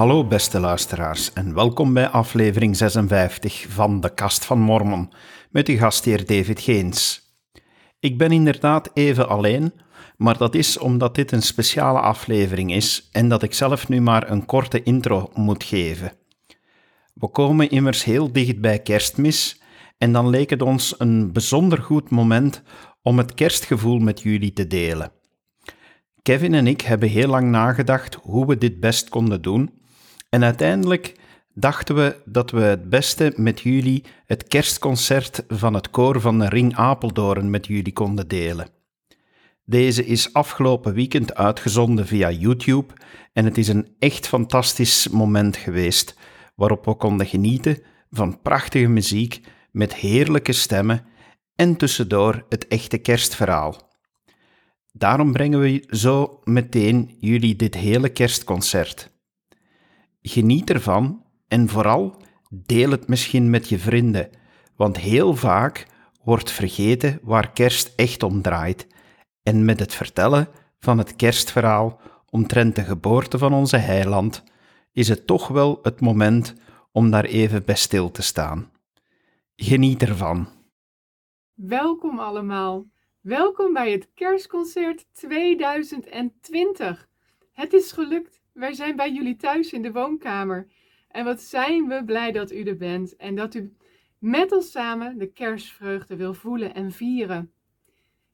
Hallo 0.00 0.24
beste 0.24 0.60
luisteraars 0.60 1.32
en 1.32 1.54
welkom 1.54 1.92
bij 1.92 2.08
aflevering 2.08 2.76
56 2.76 3.66
van 3.68 4.00
De 4.00 4.14
Kast 4.14 4.44
van 4.44 4.60
Mormon 4.60 5.12
met 5.50 5.68
uw 5.68 5.76
gastheer 5.76 6.26
David 6.26 6.60
Geens. 6.60 7.22
Ik 7.98 8.18
ben 8.18 8.32
inderdaad 8.32 8.90
even 8.94 9.28
alleen, 9.28 9.72
maar 10.16 10.38
dat 10.38 10.54
is 10.54 10.78
omdat 10.78 11.14
dit 11.14 11.32
een 11.32 11.42
speciale 11.42 12.00
aflevering 12.00 12.74
is 12.74 13.08
en 13.12 13.28
dat 13.28 13.42
ik 13.42 13.54
zelf 13.54 13.88
nu 13.88 14.00
maar 14.00 14.30
een 14.30 14.46
korte 14.46 14.82
intro 14.82 15.30
moet 15.34 15.64
geven. 15.64 16.12
We 17.14 17.28
komen 17.28 17.70
immers 17.70 18.04
heel 18.04 18.32
dicht 18.32 18.60
bij 18.60 18.78
kerstmis 18.78 19.60
en 19.98 20.12
dan 20.12 20.28
leek 20.28 20.50
het 20.50 20.62
ons 20.62 20.94
een 20.98 21.32
bijzonder 21.32 21.82
goed 21.82 22.10
moment 22.10 22.62
om 23.02 23.18
het 23.18 23.34
kerstgevoel 23.34 23.98
met 23.98 24.20
jullie 24.20 24.52
te 24.52 24.66
delen. 24.66 25.12
Kevin 26.22 26.54
en 26.54 26.66
ik 26.66 26.80
hebben 26.80 27.08
heel 27.08 27.28
lang 27.28 27.50
nagedacht 27.50 28.18
hoe 28.22 28.46
we 28.46 28.58
dit 28.58 28.80
best 28.80 29.08
konden 29.08 29.42
doen 29.42 29.78
en 30.30 30.44
uiteindelijk 30.44 31.14
dachten 31.54 31.94
we 31.94 32.22
dat 32.24 32.50
we 32.50 32.60
het 32.60 32.88
beste 32.88 33.32
met 33.36 33.60
jullie 33.60 34.04
het 34.26 34.48
kerstconcert 34.48 35.44
van 35.48 35.74
het 35.74 35.90
koor 35.90 36.20
van 36.20 36.38
de 36.38 36.48
Ring 36.48 36.76
Apeldoorn 36.76 37.50
met 37.50 37.66
jullie 37.66 37.92
konden 37.92 38.28
delen. 38.28 38.68
Deze 39.64 40.06
is 40.06 40.32
afgelopen 40.32 40.94
weekend 40.94 41.34
uitgezonden 41.34 42.06
via 42.06 42.30
YouTube 42.30 42.94
en 43.32 43.44
het 43.44 43.58
is 43.58 43.68
een 43.68 43.88
echt 43.98 44.28
fantastisch 44.28 45.08
moment 45.08 45.56
geweest 45.56 46.16
waarop 46.54 46.84
we 46.84 46.94
konden 46.94 47.26
genieten 47.26 47.82
van 48.10 48.42
prachtige 48.42 48.88
muziek 48.88 49.40
met 49.72 49.94
heerlijke 49.94 50.52
stemmen 50.52 51.04
en 51.54 51.76
tussendoor 51.76 52.44
het 52.48 52.68
echte 52.68 52.98
kerstverhaal. 52.98 53.88
Daarom 54.92 55.32
brengen 55.32 55.60
we 55.60 55.84
zo 55.88 56.40
meteen 56.44 57.16
jullie 57.18 57.56
dit 57.56 57.74
hele 57.74 58.08
kerstconcert. 58.08 59.10
Geniet 60.22 60.70
ervan 60.70 61.24
en 61.48 61.68
vooral 61.68 62.22
deel 62.50 62.90
het 62.90 63.08
misschien 63.08 63.50
met 63.50 63.68
je 63.68 63.78
vrienden, 63.78 64.30
want 64.76 64.96
heel 64.96 65.34
vaak 65.34 65.86
wordt 66.24 66.50
vergeten 66.50 67.18
waar 67.22 67.52
kerst 67.52 67.92
echt 67.96 68.22
om 68.22 68.42
draait. 68.42 68.86
En 69.42 69.64
met 69.64 69.80
het 69.80 69.94
vertellen 69.94 70.48
van 70.78 70.98
het 70.98 71.16
kerstverhaal 71.16 72.00
omtrent 72.30 72.76
de 72.76 72.82
geboorte 72.82 73.38
van 73.38 73.52
onze 73.52 73.76
heiland 73.76 74.44
is 74.92 75.08
het 75.08 75.26
toch 75.26 75.48
wel 75.48 75.78
het 75.82 76.00
moment 76.00 76.54
om 76.92 77.10
daar 77.10 77.24
even 77.24 77.64
bij 77.64 77.76
stil 77.76 78.10
te 78.10 78.22
staan. 78.22 78.70
Geniet 79.56 80.02
ervan. 80.02 80.48
Welkom 81.54 82.18
allemaal. 82.18 82.86
Welkom 83.20 83.72
bij 83.72 83.92
het 83.92 84.08
Kerstconcert 84.14 85.06
2020. 85.12 87.08
Het 87.52 87.72
is 87.72 87.92
gelukt. 87.92 88.39
Wij 88.60 88.72
zijn 88.72 88.96
bij 88.96 89.12
jullie 89.12 89.36
thuis 89.36 89.72
in 89.72 89.82
de 89.82 89.92
woonkamer. 89.92 90.68
En 91.08 91.24
wat 91.24 91.40
zijn 91.40 91.88
we 91.88 92.04
blij 92.04 92.32
dat 92.32 92.52
u 92.52 92.62
er 92.62 92.76
bent 92.76 93.16
en 93.16 93.34
dat 93.34 93.54
u 93.54 93.76
met 94.18 94.52
ons 94.52 94.70
samen 94.70 95.18
de 95.18 95.32
kerstvreugde 95.32 96.16
wil 96.16 96.34
voelen 96.34 96.74
en 96.74 96.92
vieren. 96.92 97.52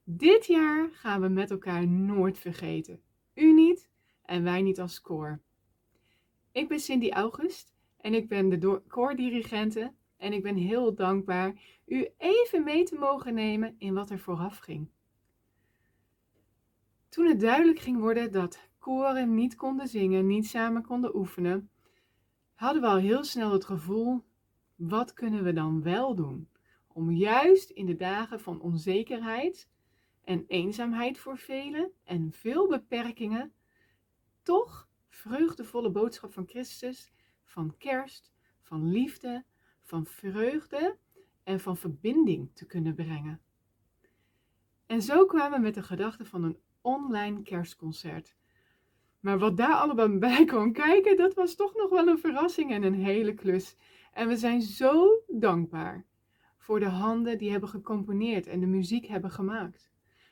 Dit 0.04 0.46
jaar 0.46 0.88
gaan 0.92 1.20
we 1.20 1.28
met 1.28 1.50
elkaar 1.50 1.86
nooit 1.86 2.38
vergeten. 2.38 3.00
U 3.34 3.52
niet 3.52 3.88
en 4.22 4.42
wij 4.42 4.62
niet 4.62 4.80
als 4.80 5.00
koor. 5.00 5.40
Ik 6.52 6.68
ben 6.68 6.80
Cindy 6.80 7.10
August 7.10 7.74
en 8.00 8.14
ik 8.14 8.28
ben 8.28 8.48
de 8.48 8.82
koordirigente 8.88 9.92
en 10.16 10.32
ik 10.32 10.42
ben 10.42 10.56
heel 10.56 10.94
dankbaar 10.94 11.52
u 11.86 12.08
even 12.18 12.64
mee 12.64 12.84
te 12.84 12.96
mogen 12.98 13.34
nemen 13.34 13.74
in 13.78 13.94
wat 13.94 14.10
er 14.10 14.18
vooraf 14.18 14.58
ging. 14.58 14.88
Toen 17.08 17.26
het 17.26 17.40
duidelijk 17.40 17.78
ging 17.78 17.98
worden 17.98 18.32
dat 18.32 18.65
niet 19.26 19.54
konden 19.54 19.88
zingen, 19.88 20.26
niet 20.26 20.46
samen 20.46 20.82
konden 20.82 21.16
oefenen, 21.16 21.70
hadden 22.54 22.82
we 22.82 22.88
al 22.88 22.96
heel 22.96 23.24
snel 23.24 23.52
het 23.52 23.64
gevoel: 23.64 24.24
wat 24.74 25.12
kunnen 25.12 25.44
we 25.44 25.52
dan 25.52 25.82
wel 25.82 26.14
doen? 26.14 26.48
Om 26.86 27.10
juist 27.10 27.70
in 27.70 27.86
de 27.86 27.96
dagen 27.96 28.40
van 28.40 28.60
onzekerheid 28.60 29.68
en 30.24 30.44
eenzaamheid 30.46 31.18
voor 31.18 31.38
velen 31.38 31.90
en 32.04 32.32
veel 32.32 32.68
beperkingen, 32.68 33.52
toch 34.42 34.88
vreugdevolle 35.08 35.90
boodschap 35.90 36.32
van 36.32 36.46
Christus, 36.46 37.12
van 37.44 37.76
kerst, 37.78 38.32
van 38.60 38.88
liefde, 38.88 39.44
van 39.82 40.06
vreugde 40.06 40.96
en 41.42 41.60
van 41.60 41.76
verbinding 41.76 42.50
te 42.54 42.66
kunnen 42.66 42.94
brengen. 42.94 43.40
En 44.86 45.02
zo 45.02 45.26
kwamen 45.26 45.58
we 45.58 45.64
met 45.64 45.74
de 45.74 45.82
gedachte 45.82 46.24
van 46.24 46.42
een 46.42 46.58
online 46.80 47.42
kerstconcert. 47.42 48.36
Maar 49.26 49.38
wat 49.38 49.56
daar 49.56 49.74
allemaal 49.74 50.18
bij 50.28 50.44
kwam 50.44 50.72
kijken, 50.72 51.16
dat 51.16 51.34
was 51.34 51.54
toch 51.54 51.74
nog 51.74 51.90
wel 51.90 52.08
een 52.08 52.18
verrassing 52.18 52.72
en 52.72 52.82
een 52.82 52.94
hele 52.94 53.34
klus. 53.34 53.76
En 54.12 54.28
we 54.28 54.36
zijn 54.36 54.62
zo 54.62 55.22
dankbaar 55.28 56.04
voor 56.58 56.80
de 56.80 56.88
handen 56.88 57.38
die 57.38 57.50
hebben 57.50 57.68
gecomponeerd 57.68 58.46
en 58.46 58.60
de 58.60 58.66
muziek 58.66 59.06
hebben 59.06 59.30
gemaakt. 59.30 59.90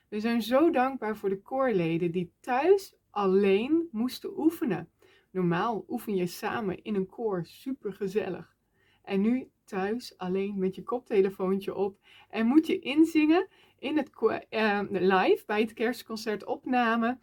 We 0.08 0.20
zijn 0.20 0.42
zo 0.42 0.70
dankbaar 0.70 1.16
voor 1.16 1.28
de 1.28 1.40
koorleden 1.40 2.10
die 2.10 2.32
thuis 2.40 2.94
alleen 3.10 3.88
moesten 3.92 4.38
oefenen. 4.38 4.88
Normaal 5.30 5.84
oefen 5.88 6.14
je 6.14 6.26
samen 6.26 6.82
in 6.82 6.94
een 6.94 7.06
koor, 7.06 7.44
super 7.44 7.92
gezellig. 7.92 8.56
En 9.02 9.20
nu 9.20 9.48
thuis 9.64 10.18
alleen 10.18 10.58
met 10.58 10.74
je 10.74 10.82
koptelefoontje 10.82 11.74
op 11.74 11.98
en 12.28 12.46
moet 12.46 12.66
je 12.66 12.78
inzingen 12.78 13.48
in 13.78 13.96
het 13.96 14.10
uh, 14.50 14.80
live 14.90 15.42
bij 15.46 15.60
het 15.60 15.72
kerstconcert 15.72 16.44
opname 16.44 17.18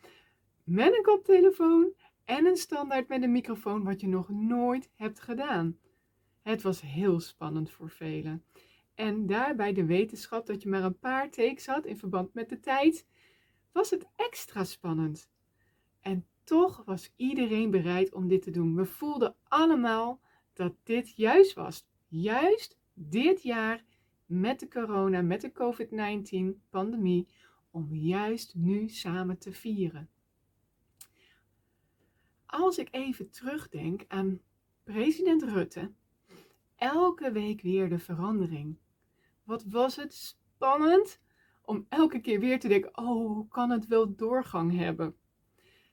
met 0.72 0.96
een 0.96 1.04
koptelefoon 1.04 1.94
en 2.26 2.46
een 2.46 2.56
standaard 2.56 3.08
met 3.08 3.24
een 3.24 3.32
microfoon 3.32 3.84
wat 3.84 4.02
je 4.02 4.08
nog 4.08 4.30
nooit 4.30 4.90
hebt 4.96 5.20
gedaan. 5.20 5.78
Het 6.42 6.62
was 6.62 6.82
heel 6.82 7.20
spannend 7.20 7.72
voor 7.72 7.90
velen. 7.90 8.44
En 8.96 9.28
daarbij 9.28 9.74
de 9.74 9.86
wetenschap 9.86 10.46
dat 10.46 10.62
je 10.62 10.70
maar 10.70 10.84
een 10.84 11.00
paar 11.00 11.30
takes 11.30 11.66
had 11.66 11.86
in 11.86 11.98
verband 11.98 12.34
met 12.34 12.50
de 12.50 12.59
tijd, 12.59 13.06
was 13.72 13.90
het 13.90 14.08
extra 14.16 14.64
spannend. 14.64 15.30
En 16.02 16.26
toch 16.44 16.84
was 16.86 17.14
iedereen 17.16 17.72
bereid 17.72 18.14
om 18.14 18.28
dit 18.28 18.42
te 18.42 18.52
doen. 18.52 18.76
We 18.76 18.86
voelden 18.86 19.36
allemaal 19.44 20.22
dat 20.53 20.74
dit 20.84 21.16
juist 21.16 21.53
was. 21.53 21.86
Juist 22.08 22.78
dit 22.94 23.42
jaar 23.42 23.84
met 24.26 24.59
de 24.59 24.68
corona, 24.68 25.22
met 25.22 25.42
de 25.42 25.52
COVID-19 25.52 26.70
pandemie, 26.70 27.28
om 27.72 27.96
juist 27.96 28.56
nu 28.56 28.90
samen 28.90 29.38
te 29.38 29.52
vieren. 29.52 30.09
Als 32.51 32.78
ik 32.78 32.88
even 32.91 33.29
terugdenk 33.29 34.06
aan 34.07 34.41
president 34.84 35.44
Rutte, 35.44 35.91
elke 36.75 37.31
week 37.31 37.62
weer 37.62 37.89
de 37.89 38.00
verandering. 38.00 38.78
Wat 39.44 39.63
was 39.63 39.95
het 39.95 40.13
spannend 40.13 41.19
om 41.61 41.85
elke 41.90 42.19
keer 42.19 42.40
weer 42.40 42.59
te 42.59 42.67
denken: 42.67 42.97
oh, 42.97 43.50
kan 43.50 43.69
het 43.69 43.88
wel 43.88 44.16
doorgang 44.16 44.78
hebben? 44.78 45.16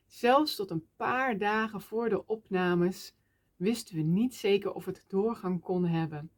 Zelfs 0.07 0.55
tot 0.55 0.69
een 0.69 0.87
paar 0.95 1.37
dagen 1.37 1.81
voor 1.81 2.09
de 2.09 2.25
opnames 2.25 3.15
wisten 3.55 3.95
we 3.95 4.01
niet 4.01 4.35
zeker 4.35 4.73
of 4.73 4.85
het 4.85 5.05
doorgang 5.07 5.61
kon 5.61 5.85
hebben. 5.85 6.31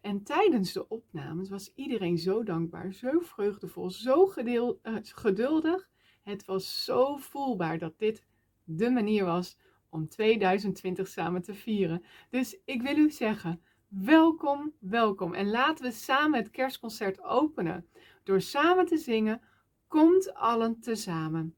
En 0.00 0.22
tijdens 0.22 0.72
de 0.72 0.88
opnames 0.88 1.48
was 1.48 1.72
iedereen 1.74 2.18
zo 2.18 2.42
dankbaar, 2.42 2.92
zo 2.92 3.18
vreugdevol, 3.20 3.90
zo 3.90 4.32
uh, 4.36 4.74
geduldig. 5.02 5.90
Het 6.22 6.44
was 6.44 6.84
zo 6.84 7.16
voelbaar 7.16 7.78
dat 7.78 7.98
dit 7.98 8.24
de 8.64 8.90
manier 8.90 9.24
was 9.24 9.58
om 9.88 10.08
2020 10.08 11.08
samen 11.08 11.42
te 11.42 11.54
vieren. 11.54 12.04
Dus 12.30 12.58
ik 12.64 12.82
wil 12.82 12.96
u 12.96 13.10
zeggen, 13.10 13.62
welkom, 13.88 14.72
welkom. 14.78 15.34
En 15.34 15.50
laten 15.50 15.84
we 15.84 15.90
samen 15.90 16.38
het 16.38 16.50
kerstconcert 16.50 17.22
openen. 17.22 17.86
Door 18.22 18.40
samen 18.40 18.86
te 18.86 18.96
zingen, 18.96 19.40
komt 19.86 20.34
allen 20.34 20.80
tezamen. 20.80 21.56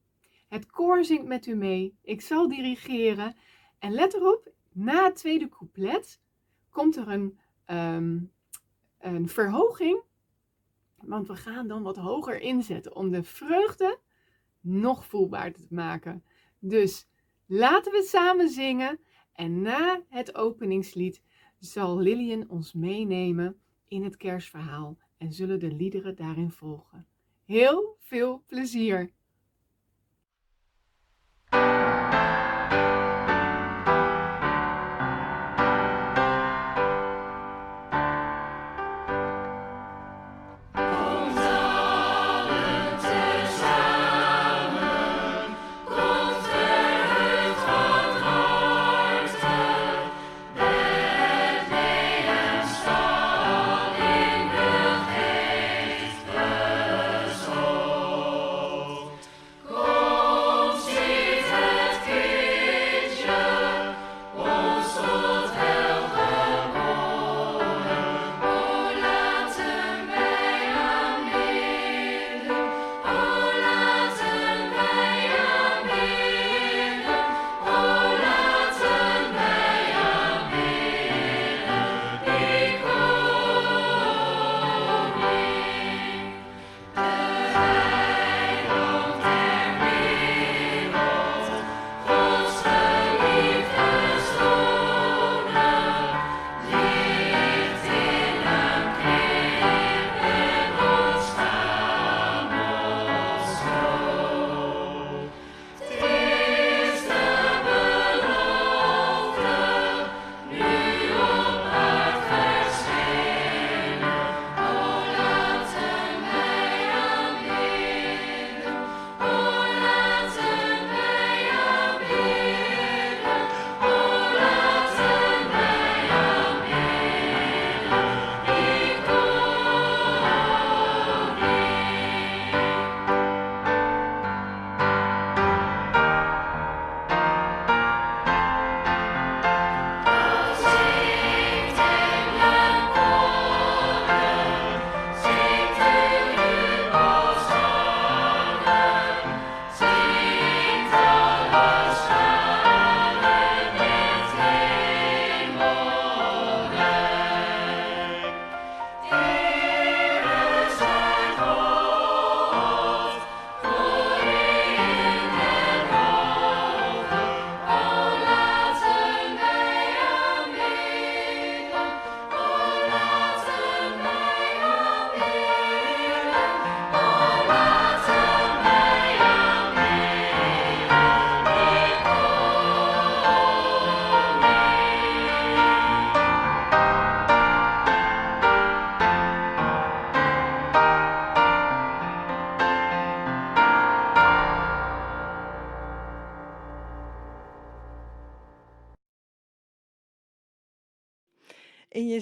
Het 0.48 0.66
koor 0.66 1.04
zingt 1.04 1.26
met 1.26 1.46
u 1.46 1.54
mee. 1.54 1.98
Ik 2.02 2.20
zal 2.20 2.48
dirigeren. 2.48 3.36
En 3.78 3.92
let 3.92 4.14
erop, 4.14 4.52
na 4.72 5.04
het 5.04 5.16
tweede 5.16 5.48
couplet 5.48 6.20
komt 6.70 6.96
er 6.96 7.08
een, 7.08 7.38
ehm, 7.64 8.18
een 8.98 9.28
verhoging. 9.28 10.02
Want 10.96 11.26
we 11.26 11.36
gaan 11.36 11.66
dan 11.68 11.82
wat 11.82 11.96
hoger 11.96 12.40
inzetten 12.40 12.96
om 12.96 13.10
de 13.10 13.22
vreugde 13.22 13.98
nog 14.60 15.06
voelbaarder 15.06 15.60
te 15.68 15.74
maken. 15.74 16.24
Dus 16.66 17.06
laten 17.46 17.92
we 17.92 18.02
samen 18.02 18.48
zingen. 18.48 19.00
En 19.32 19.60
na 19.62 20.02
het 20.08 20.34
openingslied 20.34 21.22
zal 21.58 21.98
Lillian 21.98 22.48
ons 22.48 22.72
meenemen 22.72 23.56
in 23.88 24.04
het 24.04 24.16
kerstverhaal 24.16 24.98
en 25.18 25.32
zullen 25.32 25.60
de 25.60 25.72
liederen 25.72 26.16
daarin 26.16 26.50
volgen. 26.50 27.06
Heel 27.44 27.96
veel 28.00 28.42
plezier! 28.46 29.12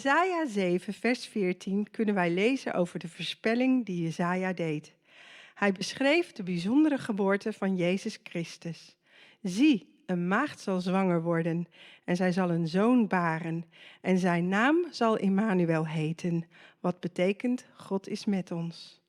Jesaja 0.02 0.46
7, 0.46 0.92
vers 0.94 1.26
14 1.26 1.90
kunnen 1.90 2.14
wij 2.14 2.30
lezen 2.30 2.74
over 2.74 2.98
de 2.98 3.08
voorspelling 3.08 3.86
die 3.86 4.02
Jesaja 4.02 4.52
deed. 4.52 4.94
Hij 5.54 5.72
beschreef 5.72 6.32
de 6.32 6.42
bijzondere 6.42 6.98
geboorte 6.98 7.52
van 7.52 7.76
Jezus 7.76 8.18
Christus. 8.22 8.96
Zie, 9.42 9.94
een 10.06 10.28
maagd 10.28 10.60
zal 10.60 10.80
zwanger 10.80 11.22
worden 11.22 11.66
en 12.04 12.16
zij 12.16 12.32
zal 12.32 12.50
een 12.50 12.68
zoon 12.68 13.06
baren 13.06 13.64
en 14.00 14.18
zijn 14.18 14.48
naam 14.48 14.86
zal 14.90 15.18
Immanuel 15.18 15.86
heten, 15.86 16.44
wat 16.80 17.00
betekent 17.00 17.66
God 17.74 18.08
is 18.08 18.24
met 18.24 18.50
ons. 18.50 19.02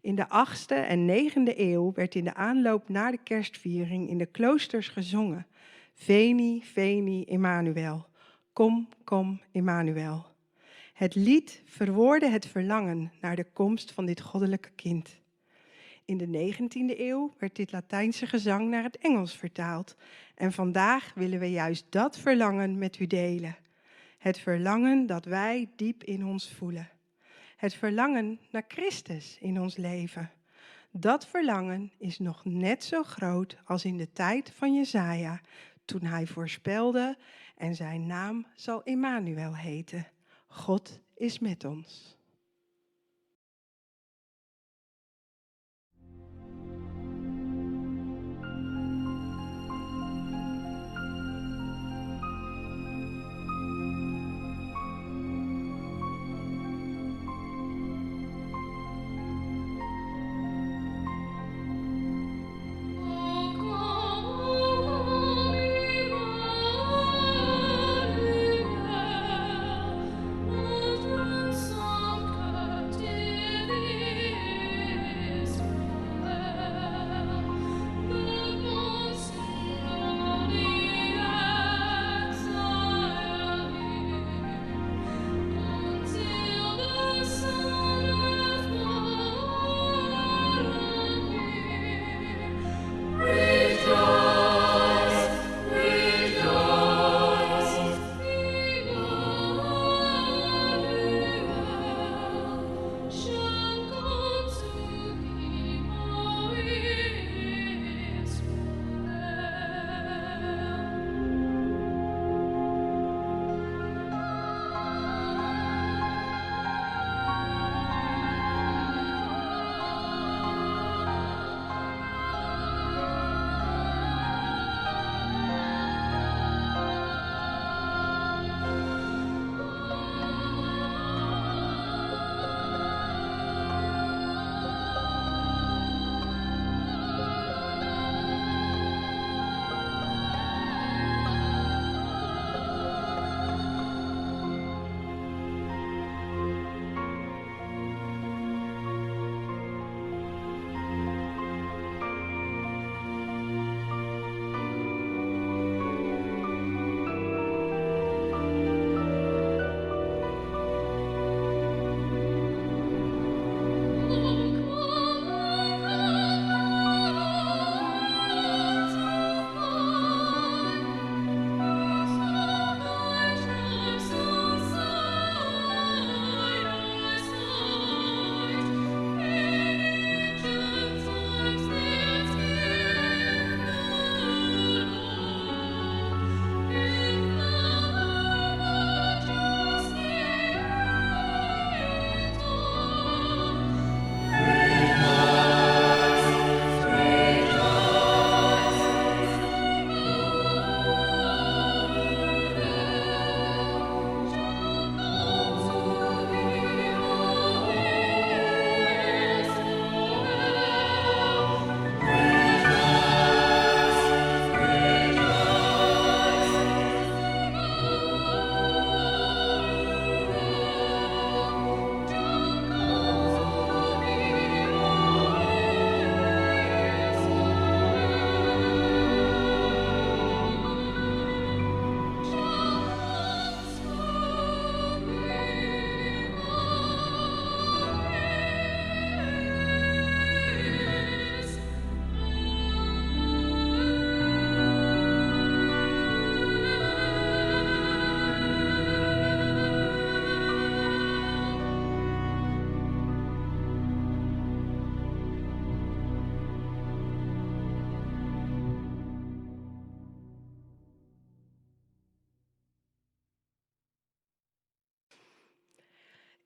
In 0.00 0.14
de 0.14 0.26
8e 0.26 0.86
en 0.86 1.08
9e 1.08 1.58
eeuw 1.58 1.92
werd 1.92 2.14
in 2.14 2.24
de 2.24 2.34
aanloop 2.34 2.88
naar 2.88 3.10
de 3.10 3.22
kerstviering 3.22 4.08
in 4.08 4.18
de 4.18 4.26
kloosters 4.26 4.88
gezongen. 4.88 5.46
Veni, 5.94 6.62
veni, 6.64 7.24
Immanuel. 7.24 8.10
Kom, 8.52 8.88
kom, 9.04 9.40
Immanuel. 9.52 10.26
Het 10.92 11.14
lied 11.14 11.62
verwoordde 11.64 12.28
het 12.28 12.46
verlangen 12.46 13.12
naar 13.20 13.36
de 13.36 13.46
komst 13.52 13.92
van 13.92 14.06
dit 14.06 14.20
goddelijke 14.20 14.70
kind. 14.70 15.16
In 16.04 16.18
de 16.18 16.54
19e 16.54 16.98
eeuw 16.98 17.34
werd 17.38 17.56
dit 17.56 17.72
Latijnse 17.72 18.26
gezang 18.26 18.68
naar 18.68 18.82
het 18.82 18.98
Engels 18.98 19.36
vertaald. 19.36 19.96
En 20.34 20.52
vandaag 20.52 21.14
willen 21.14 21.38
we 21.38 21.50
juist 21.50 21.86
dat 21.88 22.18
verlangen 22.18 22.78
met 22.78 22.98
u 22.98 23.06
delen. 23.06 23.56
Het 24.18 24.38
verlangen 24.38 25.06
dat 25.06 25.24
wij 25.24 25.70
diep 25.76 26.04
in 26.04 26.26
ons 26.26 26.50
voelen. 26.50 26.90
Het 27.56 27.74
verlangen 27.74 28.40
naar 28.50 28.64
Christus 28.68 29.36
in 29.40 29.60
ons 29.60 29.76
leven. 29.76 30.30
Dat 30.90 31.26
verlangen 31.26 31.92
is 31.98 32.18
nog 32.18 32.44
net 32.44 32.84
zo 32.84 33.02
groot 33.02 33.56
als 33.64 33.84
in 33.84 33.96
de 33.96 34.12
tijd 34.12 34.52
van 34.54 34.74
Jesaja, 34.74 35.40
toen 35.84 36.02
hij 36.02 36.26
voorspelde 36.26 37.16
en 37.62 37.74
zijn 37.74 38.06
naam 38.06 38.46
zal 38.54 38.82
Immanuel 38.82 39.56
heten. 39.56 40.06
God 40.46 41.00
is 41.14 41.38
met 41.38 41.64
ons. 41.64 42.18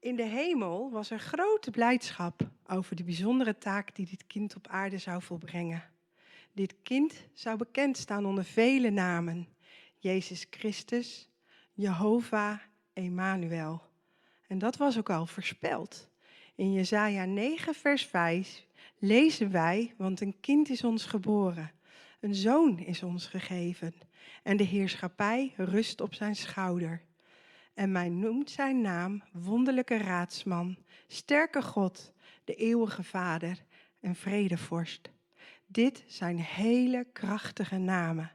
In 0.06 0.16
de 0.16 0.26
hemel 0.26 0.90
was 0.90 1.10
er 1.10 1.18
grote 1.18 1.70
blijdschap 1.70 2.48
over 2.66 2.96
de 2.96 3.04
bijzondere 3.04 3.58
taak 3.58 3.94
die 3.94 4.06
dit 4.06 4.26
kind 4.26 4.56
op 4.56 4.66
aarde 4.66 4.98
zou 4.98 5.22
volbrengen. 5.22 5.82
Dit 6.52 6.74
kind 6.82 7.14
zou 7.32 7.56
bekend 7.56 7.96
staan 7.96 8.26
onder 8.26 8.44
vele 8.44 8.90
namen: 8.90 9.48
Jezus 9.98 10.46
Christus, 10.50 11.28
Jehovah, 11.72 12.58
Emmanuel. 12.92 13.82
En 14.46 14.58
dat 14.58 14.76
was 14.76 14.98
ook 14.98 15.10
al 15.10 15.26
voorspeld. 15.26 16.08
In 16.54 16.72
Jesaja 16.72 17.24
9, 17.24 17.74
vers 17.74 18.06
5 18.06 18.66
lezen 18.98 19.50
wij, 19.50 19.94
want 19.96 20.20
een 20.20 20.40
kind 20.40 20.68
is 20.68 20.84
ons 20.84 21.04
geboren, 21.04 21.72
een 22.20 22.34
zoon 22.34 22.78
is 22.78 23.02
ons 23.02 23.26
gegeven, 23.26 23.94
en 24.42 24.56
de 24.56 24.64
heerschappij 24.64 25.52
rust 25.56 26.00
op 26.00 26.14
zijn 26.14 26.36
schouder. 26.36 27.02
En 27.76 27.92
mij 27.92 28.08
noemt 28.08 28.50
zijn 28.50 28.80
naam 28.80 29.22
wonderlijke 29.32 29.96
raadsman, 29.96 30.76
sterke 31.06 31.62
God, 31.62 32.12
de 32.44 32.54
eeuwige 32.54 33.02
Vader 33.02 33.64
en 34.00 34.14
vredevorst. 34.14 35.10
Dit 35.66 36.04
zijn 36.06 36.38
hele 36.38 37.06
krachtige 37.12 37.76
namen. 37.76 38.32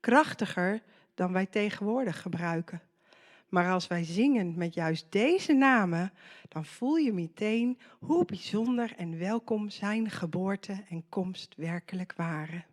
Krachtiger 0.00 0.82
dan 1.14 1.32
wij 1.32 1.46
tegenwoordig 1.46 2.22
gebruiken. 2.22 2.82
Maar 3.48 3.70
als 3.70 3.86
wij 3.86 4.04
zingen 4.04 4.54
met 4.56 4.74
juist 4.74 5.06
deze 5.08 5.52
namen, 5.52 6.12
dan 6.48 6.64
voel 6.64 6.96
je 6.96 7.12
meteen 7.12 7.78
hoe 7.98 8.24
bijzonder 8.24 8.94
en 8.96 9.18
welkom 9.18 9.70
zijn 9.70 10.10
geboorte 10.10 10.84
en 10.88 11.04
komst 11.08 11.54
werkelijk 11.56 12.12
waren. 12.16 12.64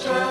In 0.00 0.27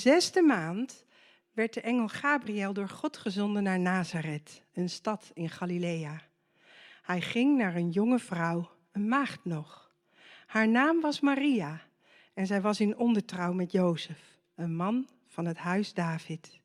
zesde 0.00 0.42
maand 0.42 1.04
werd 1.52 1.74
de 1.74 1.80
engel 1.80 2.08
Gabriel 2.08 2.72
door 2.72 2.88
God 2.88 3.16
gezonden 3.16 3.62
naar 3.62 3.78
Nazareth, 3.78 4.62
een 4.72 4.90
stad 4.90 5.30
in 5.34 5.50
Galilea. 5.50 6.22
Hij 7.02 7.20
ging 7.20 7.56
naar 7.56 7.76
een 7.76 7.90
jonge 7.90 8.18
vrouw, 8.18 8.70
een 8.92 9.08
maagd 9.08 9.44
nog. 9.44 9.90
Haar 10.46 10.68
naam 10.68 11.00
was 11.00 11.20
Maria 11.20 11.80
en 12.34 12.46
zij 12.46 12.60
was 12.60 12.80
in 12.80 12.96
ondertrouw 12.96 13.52
met 13.52 13.72
Jozef, 13.72 14.38
een 14.54 14.76
man 14.76 15.08
van 15.26 15.44
het 15.44 15.58
huis 15.58 15.94
David. 15.94 16.58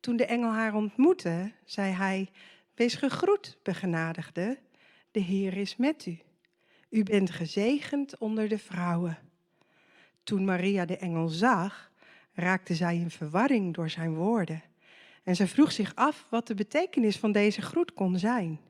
Toen 0.00 0.16
de 0.16 0.26
engel 0.26 0.50
haar 0.50 0.74
ontmoette, 0.74 1.52
zei 1.64 1.92
hij: 1.92 2.30
Wees 2.74 2.94
gegroet, 2.94 3.58
begenadigde, 3.62 4.58
de 5.10 5.20
Heer 5.20 5.56
is 5.56 5.76
met 5.76 6.06
u. 6.06 6.18
U 6.88 7.02
bent 7.02 7.30
gezegend 7.30 8.18
onder 8.18 8.48
de 8.48 8.58
vrouwen. 8.58 9.18
Toen 10.22 10.44
Maria 10.44 10.84
de 10.84 10.96
engel 10.96 11.28
zag, 11.28 11.89
raakte 12.32 12.74
zij 12.74 12.96
in 12.96 13.10
verwarring 13.10 13.74
door 13.74 13.90
zijn 13.90 14.14
woorden. 14.14 14.62
En 15.22 15.36
zij 15.36 15.46
vroeg 15.46 15.72
zich 15.72 15.94
af 15.94 16.26
wat 16.30 16.46
de 16.46 16.54
betekenis 16.54 17.18
van 17.18 17.32
deze 17.32 17.62
groet 17.62 17.92
kon 17.92 18.18
zijn. 18.18 18.60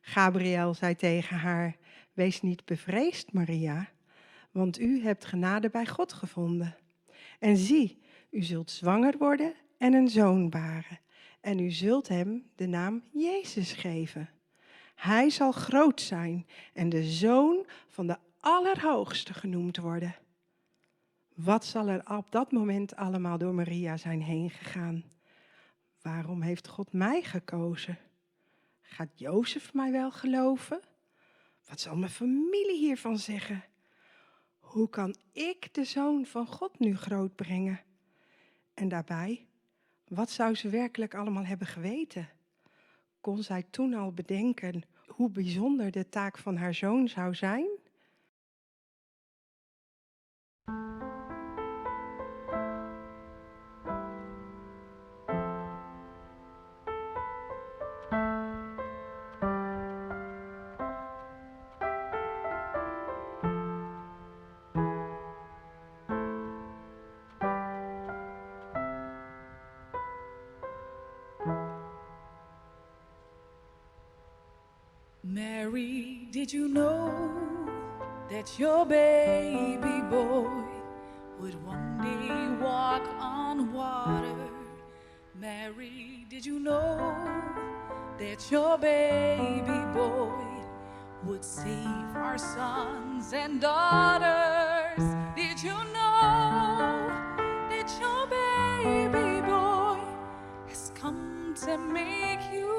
Gabriel 0.00 0.74
zei 0.74 0.96
tegen 0.96 1.36
haar: 1.36 1.76
Wees 2.12 2.42
niet 2.42 2.64
bevreesd, 2.64 3.32
Maria, 3.32 3.88
want 4.50 4.80
u 4.80 5.02
hebt 5.02 5.24
genade 5.24 5.70
bij 5.70 5.86
God 5.86 6.12
gevonden. 6.12 6.76
En 7.38 7.56
zie, 7.56 8.02
u 8.30 8.42
zult 8.42 8.70
zwanger 8.70 9.18
worden 9.18 9.54
en 9.78 9.94
een 9.94 10.08
zoon 10.08 10.50
baren. 10.50 10.98
En 11.40 11.58
u 11.58 11.70
zult 11.70 12.08
hem 12.08 12.50
de 12.56 12.66
naam 12.66 13.02
Jezus 13.12 13.72
geven. 13.72 14.28
Hij 14.94 15.30
zal 15.30 15.52
groot 15.52 16.00
zijn 16.00 16.46
en 16.72 16.88
de 16.88 17.04
zoon 17.04 17.66
van 17.88 18.06
de 18.06 18.16
Allerhoogste 18.40 19.34
genoemd 19.34 19.76
worden. 19.76 20.14
Wat 21.34 21.64
zal 21.64 21.88
er 21.88 22.16
op 22.16 22.30
dat 22.30 22.52
moment 22.52 22.96
allemaal 22.96 23.38
door 23.38 23.54
Maria 23.54 23.96
zijn 23.96 24.22
heen 24.22 24.50
gegaan? 24.50 25.04
Waarom 26.02 26.42
heeft 26.42 26.68
God 26.68 26.92
mij 26.92 27.22
gekozen? 27.22 27.98
Gaat 28.80 29.10
Jozef 29.14 29.74
mij 29.74 29.92
wel 29.92 30.10
geloven? 30.10 30.80
Wat 31.68 31.80
zal 31.80 31.96
mijn 31.96 32.10
familie 32.10 32.78
hiervan 32.78 33.18
zeggen? 33.18 33.64
Hoe 34.58 34.88
kan 34.88 35.14
ik 35.32 35.74
de 35.74 35.84
zoon 35.84 36.26
van 36.26 36.46
God 36.46 36.78
nu 36.78 36.96
grootbrengen? 36.96 37.80
En 38.74 38.88
daarbij, 38.88 39.46
wat 40.08 40.30
zou 40.30 40.54
ze 40.54 40.68
werkelijk 40.68 41.14
allemaal 41.14 41.44
hebben 41.44 41.66
geweten? 41.66 42.28
Kon 43.20 43.42
zij 43.42 43.62
toen 43.70 43.94
al 43.94 44.12
bedenken 44.12 44.82
hoe 45.06 45.30
bijzonder 45.30 45.90
de 45.90 46.08
taak 46.08 46.38
van 46.38 46.56
haar 46.56 46.74
zoon 46.74 47.08
zou 47.08 47.34
zijn? 47.34 47.66
Did 76.44 76.52
you 76.52 76.68
know 76.68 77.10
that 78.28 78.58
your 78.58 78.84
baby 78.84 80.02
boy 80.10 80.66
would 81.40 81.54
one 81.64 81.96
day 82.02 82.62
walk 82.62 83.02
on 83.18 83.72
water? 83.72 84.50
Mary, 85.40 86.26
did 86.28 86.44
you 86.44 86.60
know 86.60 87.16
that 88.18 88.50
your 88.50 88.76
baby 88.76 89.80
boy 89.94 90.44
would 91.24 91.42
save 91.42 92.14
our 92.14 92.36
sons 92.36 93.32
and 93.32 93.62
daughters? 93.62 95.02
Did 95.34 95.62
you 95.62 95.78
know 95.96 97.08
that 97.70 97.90
your 97.98 98.26
baby 98.26 99.40
boy 99.48 99.98
has 100.68 100.92
come 100.94 101.54
to 101.64 101.78
make 101.78 102.40
you 102.52 102.73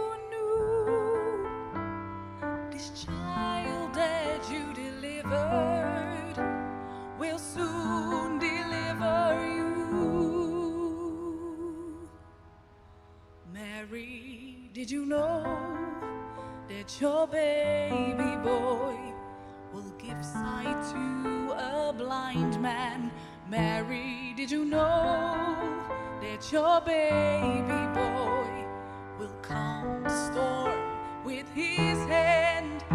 did 14.86 14.91
you 14.91 15.06
know 15.08 15.43
that 16.67 17.02
your 17.02 17.26
baby 17.26 18.36
boy 18.43 18.95
will 19.74 19.91
give 19.98 20.24
sight 20.24 20.80
to 20.91 21.54
a 21.54 21.91
blind 21.91 22.62
man? 22.62 23.10
Mary, 23.50 24.36
did 24.38 24.52
you 24.52 24.63
know 24.63 25.58
that 26.21 26.52
your 26.52 26.82
baby 26.82 27.82
boy 27.95 28.67
will 29.17 29.36
calm 29.41 30.08
storm 30.08 30.80
with 31.26 31.50
his 31.56 31.98
hand? 32.06 32.94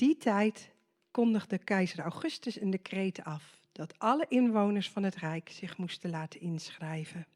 Die 0.00 0.16
tijd 0.16 0.70
kondigde 1.10 1.58
keizer 1.58 2.00
Augustus 2.00 2.60
een 2.60 2.70
decreet 2.70 3.24
af 3.24 3.58
dat 3.72 3.98
alle 3.98 4.26
inwoners 4.28 4.90
van 4.90 5.02
het 5.02 5.14
Rijk 5.14 5.50
zich 5.50 5.76
moesten 5.76 6.10
laten 6.10 6.40
inschrijven. 6.40 7.26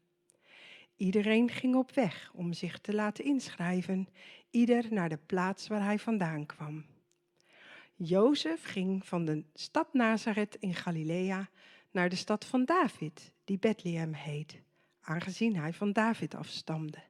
Iedereen 0.95 1.49
ging 1.49 1.75
op 1.75 1.91
weg 1.91 2.31
om 2.33 2.53
zich 2.53 2.79
te 2.79 2.93
laten 2.93 3.25
inschrijven, 3.25 4.07
ieder 4.49 4.85
naar 4.89 5.09
de 5.09 5.19
plaats 5.25 5.67
waar 5.67 5.83
hij 5.83 5.99
vandaan 5.99 6.45
kwam. 6.45 6.85
Jozef 7.95 8.63
ging 8.63 9.05
van 9.05 9.25
de 9.25 9.43
stad 9.53 9.93
Nazareth 9.93 10.57
in 10.59 10.75
Galilea 10.75 11.49
naar 11.91 12.09
de 12.09 12.15
stad 12.15 12.45
van 12.45 12.65
David, 12.65 13.31
die 13.43 13.57
Bethlehem 13.57 14.13
heet, 14.13 14.61
aangezien 15.01 15.55
hij 15.55 15.73
van 15.73 15.91
David 15.91 16.35
afstamde. 16.35 17.03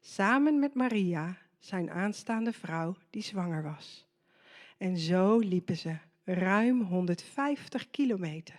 Samen 0.00 0.58
met 0.58 0.74
Maria, 0.74 1.36
zijn 1.58 1.90
aanstaande 1.90 2.52
vrouw, 2.52 2.96
die 3.10 3.22
zwanger 3.22 3.62
was. 3.62 4.07
En 4.78 4.96
zo 4.96 5.38
liepen 5.38 5.76
ze 5.76 5.96
ruim 6.24 6.82
150 6.82 7.90
kilometer. 7.90 8.56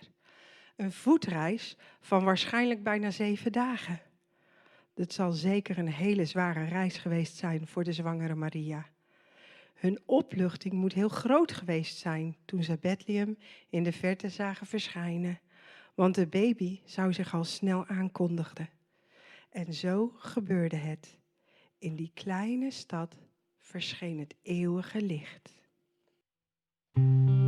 Een 0.76 0.92
voetreis 0.92 1.76
van 2.00 2.24
waarschijnlijk 2.24 2.82
bijna 2.82 3.10
zeven 3.10 3.52
dagen. 3.52 4.00
Het 4.94 5.12
zal 5.12 5.32
zeker 5.32 5.78
een 5.78 5.92
hele 5.92 6.24
zware 6.24 6.64
reis 6.64 6.98
geweest 6.98 7.36
zijn 7.36 7.66
voor 7.66 7.84
de 7.84 7.92
zwangere 7.92 8.34
Maria. 8.34 8.86
Hun 9.74 10.00
opluchting 10.06 10.74
moet 10.74 10.92
heel 10.92 11.08
groot 11.08 11.52
geweest 11.52 11.98
zijn 11.98 12.36
toen 12.44 12.62
ze 12.62 12.78
Bethlehem 12.80 13.38
in 13.70 13.82
de 13.82 13.92
verte 13.92 14.28
zagen 14.28 14.66
verschijnen, 14.66 15.40
want 15.94 16.14
de 16.14 16.26
baby 16.26 16.80
zou 16.84 17.12
zich 17.12 17.34
al 17.34 17.44
snel 17.44 17.86
aankondigen. 17.86 18.68
En 19.50 19.74
zo 19.74 20.12
gebeurde 20.16 20.76
het. 20.76 21.18
In 21.78 21.96
die 21.96 22.10
kleine 22.14 22.70
stad 22.70 23.16
verscheen 23.58 24.18
het 24.18 24.34
eeuwige 24.42 25.02
licht. 25.02 25.59
Oh, 26.98 27.00
little 27.00 27.39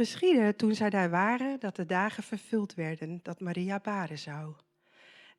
geschiedde 0.00 0.56
toen 0.56 0.74
zij 0.74 0.90
daar 0.90 1.10
waren 1.10 1.60
dat 1.60 1.76
de 1.76 1.86
dagen 1.86 2.22
vervuld 2.22 2.74
werden 2.74 3.20
dat 3.22 3.40
Maria 3.40 3.78
baren 3.78 4.18
zou. 4.18 4.54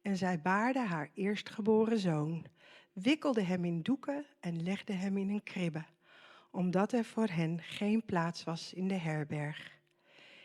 En 0.02 0.18
zij 0.18 0.42
baarde 0.42 0.80
haar 0.80 1.10
eerstgeboren 1.14 2.00
zoon, 2.00 2.46
wikkelde 2.94 3.44
hem 3.44 3.66
in 3.66 3.82
doeken 3.82 4.26
en 4.40 4.64
legde 4.64 4.94
hem 4.94 5.18
in 5.18 5.30
een 5.30 5.44
kribbe, 5.44 5.84
omdat 6.52 6.94
er 6.94 7.06
voor 7.06 7.28
hen 7.28 7.60
geen 7.62 8.06
plaats 8.06 8.44
was 8.44 8.74
in 8.74 8.88
de 8.88 8.98
herberg. 8.98 9.72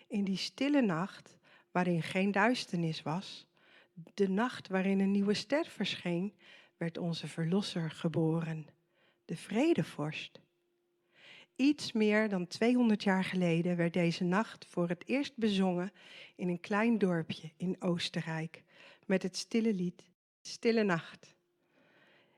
In 0.09 0.25
die 0.25 0.37
stille 0.37 0.83
nacht, 0.83 1.37
waarin 1.71 2.03
geen 2.03 2.33
duisternis 2.33 3.03
was, 3.03 3.47
de 4.15 4.29
nacht 4.29 4.69
waarin 4.69 5.01
een 5.01 5.11
nieuwe 5.11 5.35
ster 5.35 5.67
verscheen, 5.67 6.35
werd 6.77 6.99
onze 6.99 7.29
Verlosser 7.29 7.91
geboren, 7.91 8.67
de 9.25 9.37
vredevorst. 9.37 10.41
Iets 11.57 11.93
meer 11.93 12.29
dan 12.29 12.47
200 12.47 13.03
jaar 13.03 13.25
geleden 13.25 13.77
werd 13.77 13.93
deze 13.93 14.25
nacht 14.25 14.67
voor 14.69 14.89
het 14.89 15.03
eerst 15.07 15.37
bezongen 15.37 15.93
in 16.35 16.49
een 16.49 16.61
klein 16.61 16.99
dorpje 16.99 17.51
in 17.57 17.77
Oostenrijk 17.79 18.63
met 19.07 19.23
het 19.23 19.37
stille 19.37 19.73
lied 19.73 20.03
Stille 20.43 20.83
Nacht. 20.83 21.35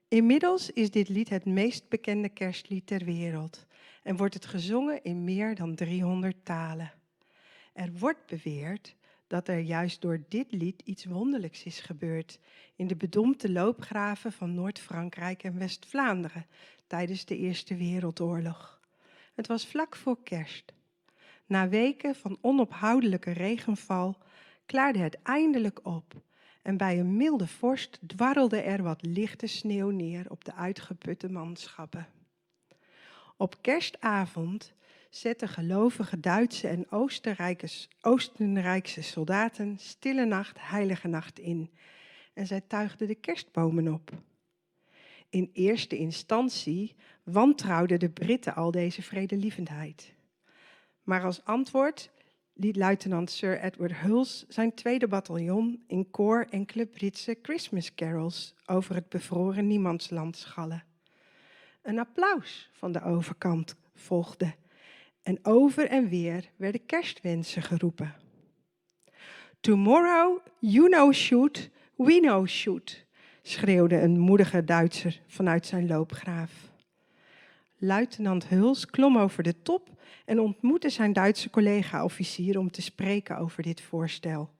Inmiddels 0.09 0.71
is 0.71 0.91
dit 0.91 1.09
lied 1.09 1.29
het 1.29 1.45
meest 1.45 1.89
bekende 1.89 2.29
kerstlied 2.29 2.87
ter 2.87 3.05
wereld 3.05 3.67
en 4.03 4.17
wordt 4.17 4.35
het 4.35 4.47
gezongen 4.47 5.03
in 5.03 5.25
meer 5.25 5.55
dan 5.55 5.75
300 5.75 6.45
talen. 6.45 6.93
Er 7.73 7.93
wordt 7.93 8.27
beweerd 8.27 8.97
dat 9.27 9.49
er 9.49 9.59
juist 9.59 10.01
door 10.01 10.25
dit 10.29 10.53
lied 10.53 10.83
iets 10.85 11.05
wonderlijks 11.05 11.63
is 11.63 11.81
gebeurd 11.81 12.39
in 12.77 12.87
de 12.87 12.97
bedompte 12.97 13.51
loopgraven 13.51 14.33
van 14.33 14.55
Noord-Frankrijk 14.55 15.43
en 15.43 15.59
West-Vlaanderen 15.59 16.47
tijdens 16.87 17.25
de 17.25 17.37
Eerste 17.37 17.77
Wereldoorlog. 17.77 18.78
Het 19.39 19.47
was 19.47 19.67
vlak 19.67 19.97
voor 19.97 20.23
kerst. 20.23 20.73
Na 21.47 21.69
weken 21.69 22.15
van 22.15 22.39
onophoudelijke 22.41 23.31
regenval 23.31 24.17
klaarde 24.67 24.99
het 24.99 25.23
eindelijk 25.23 25.87
op 25.87 26.15
en 26.63 26.77
bij 26.77 26.99
een 26.99 27.17
milde 27.17 27.47
vorst 27.47 27.99
dwarrelde 28.07 28.61
er 28.61 28.83
wat 28.83 29.07
lichte 29.07 29.47
sneeuw 29.47 29.91
neer 29.91 30.31
op 30.31 30.45
de 30.45 30.55
uitgeputte 30.55 31.29
manschappen. 31.31 32.09
Op 33.37 33.57
kerstavond 33.61 34.73
zetten 35.11 35.49
gelovige 35.49 36.21
Duitse 36.21 36.69
en 36.69 36.91
Oostenrijkse, 38.01 39.03
soldaten 39.03 39.79
stille 39.79 40.25
nacht, 40.25 40.57
heilige 40.61 41.09
nacht 41.09 41.39
in 41.39 41.71
en 42.35 42.47
zij 42.47 42.61
tuigden 42.61 43.07
de 43.07 43.15
kerstbomen 43.15 43.93
op. 43.95 44.13
In 45.31 45.51
eerste 45.53 45.97
instantie 45.97 46.97
wantrouwden 47.25 47.99
de 47.99 48.11
Britten 48.11 48.55
al 48.55 48.71
deze 48.71 49.03
vredelievendheid. 49.03 50.15
Maar 51.03 51.25
als 51.25 51.45
antwoord 51.45 52.11
liet 52.53 52.77
luitenant 52.77 53.31
Sir 53.31 53.61
Edward 53.61 53.93
Hulse 53.95 54.45
zijn 54.49 54.75
tweede 54.75 55.09
bataljon 55.09 55.85
in 55.87 56.11
koor 56.11 56.47
enkele 56.51 56.87
Britse 56.87 57.39
Christmas 57.43 57.95
carols 57.95 58.55
over 58.67 58.95
het 58.95 59.09
bevroren 59.09 59.67
niemandsland 59.67 60.37
schallen. 60.37 60.85
Een 61.83 61.99
applaus 61.99 62.71
van 62.73 62.93
de 62.93 63.03
overkant 63.03 63.77
volgde 63.95 64.55
en 65.23 65.39
over 65.43 65.87
en 65.87 66.09
weer 66.09 66.51
werden 66.57 66.87
kerstwensen 66.87 67.63
geroepen. 67.63 68.15
Tomorrow 69.61 70.39
you 70.59 70.89
know 70.89 71.13
shoot, 71.13 71.71
we 71.97 72.19
know 72.21 72.47
shoot, 72.47 73.07
schreeuwde 73.49 74.01
een 74.01 74.19
moedige 74.19 74.65
Duitser 74.65 75.21
vanuit 75.27 75.67
zijn 75.67 75.87
loopgraaf. 75.87 76.53
Luitenant 77.79 78.49
Huls 78.49 78.87
klom 78.87 79.19
over 79.19 79.43
de 79.43 79.63
top 79.63 79.89
en 80.25 80.41
ontmoette 80.41 80.91
zijn 80.91 81.13
Duitse 81.13 81.51
collega-officier 81.51 82.59
om 82.59 82.71
te 82.71 82.83
spreken 82.83 83.39
over 83.39 83.63
dit 83.63 83.81
voorstel. 83.81 84.51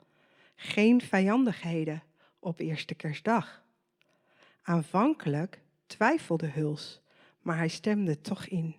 Geen 0.57 1.01
vijandigheden 1.01 2.03
op 2.39 2.61
eerste 2.61 2.95
kerstdag. 2.95 3.63
Aanvankelijk 4.63 5.61
twijfelde 5.87 6.47
Huls, 6.47 7.01
maar 7.43 7.57
hij 7.57 7.69
stemde 7.69 8.21
toch 8.21 8.47
in. 8.47 8.75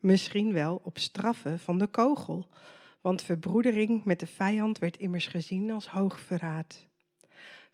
Misschien 0.00 0.52
wel 0.52 0.80
op 0.84 0.98
straffen 0.98 1.58
van 1.58 1.78
de 1.78 1.86
kogel, 1.86 2.48
want 3.00 3.22
verbroedering 3.22 4.04
met 4.04 4.20
de 4.20 4.26
vijand 4.26 4.78
werd 4.78 4.96
immers 4.96 5.26
gezien 5.26 5.70
als 5.70 5.88
hoogverraad. 5.88 6.86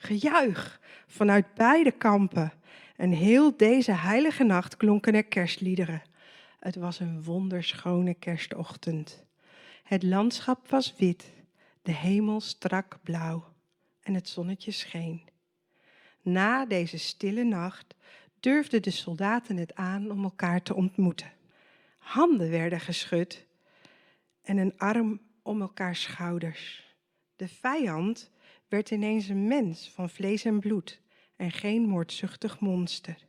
Gejuich 0.01 0.81
vanuit 1.07 1.55
beide 1.55 1.91
kampen 1.91 2.53
en 2.97 3.11
heel 3.11 3.57
deze 3.57 3.93
heilige 3.93 4.45
nacht 4.45 4.77
klonken 4.77 5.15
er 5.15 5.25
kerstliederen. 5.25 6.03
Het 6.59 6.77
was 6.77 7.01
een 7.01 7.23
wonderschone 7.23 8.15
kerstochtend. 8.15 9.25
Het 9.83 10.03
landschap 10.03 10.69
was 10.69 10.95
wit, 10.97 11.33
de 11.83 11.93
hemel 11.93 12.41
strak 12.41 12.99
blauw 13.03 13.45
en 14.01 14.15
het 14.15 14.29
zonnetje 14.29 14.71
scheen. 14.71 15.23
Na 16.23 16.67
deze 16.67 16.99
stille 16.99 17.45
nacht 17.45 17.95
durfden 18.41 18.83
de 18.83 18.91
soldaten 18.91 19.57
het 19.57 19.75
aan 19.75 20.11
om 20.11 20.25
elkaar 20.25 20.63
te 20.63 20.75
ontmoeten. 20.75 21.33
Handen 21.99 22.51
werden 22.51 22.81
geschud 22.81 23.47
en 24.43 24.57
een 24.57 24.79
arm 24.79 25.21
om 25.43 25.61
elkaars 25.61 26.03
schouders. 26.03 26.95
De 27.37 27.49
vijand 27.49 28.31
werd 28.69 28.91
ineens 28.91 29.29
een 29.29 29.47
mens 29.47 29.91
van 29.91 30.11
vlees 30.11 30.45
en 30.45 30.61
bloed 30.61 31.01
en 31.37 31.51
geen 31.51 31.83
moordzuchtig 31.83 32.61
monster. 32.61 33.27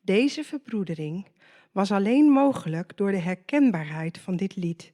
Deze 0.00 0.44
verbroedering 0.44 1.26
was 1.72 1.92
alleen 1.92 2.24
mogelijk 2.24 2.96
door 2.96 3.10
de 3.10 3.18
herkenbaarheid 3.18 4.18
van 4.18 4.36
dit 4.36 4.56
lied 4.56 4.92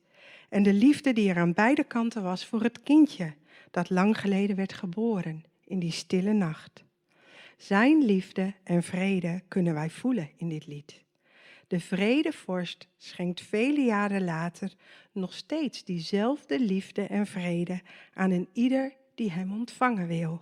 en 0.48 0.62
de 0.62 0.72
liefde 0.72 1.12
die 1.12 1.28
er 1.30 1.36
aan 1.36 1.52
beide 1.52 1.84
kanten 1.84 2.22
was 2.22 2.46
voor 2.46 2.62
het 2.62 2.82
kindje 2.82 3.34
dat 3.70 3.90
lang 3.90 4.20
geleden 4.20 4.56
werd 4.56 4.72
geboren 4.72 5.44
in 5.64 5.78
die 5.78 5.92
stille 5.92 6.32
nacht. 6.32 6.84
Zijn 7.56 8.04
liefde 8.04 8.54
en 8.64 8.82
vrede 8.82 9.42
kunnen 9.48 9.74
wij 9.74 9.90
voelen 9.90 10.30
in 10.36 10.48
dit 10.48 10.66
lied. 10.66 11.04
De 11.66 11.80
vredevorst 11.80 12.88
schenkt 12.96 13.40
vele 13.40 13.80
jaren 13.80 14.24
later 14.24 14.74
nog 15.12 15.34
steeds 15.34 15.84
diezelfde 15.84 16.60
liefde 16.60 17.02
en 17.02 17.26
vrede 17.26 17.80
aan 18.14 18.30
een 18.30 18.48
ieder 18.52 18.92
die 19.20 19.30
hem 19.30 19.52
ontvangen 19.52 20.06
wil. 20.06 20.40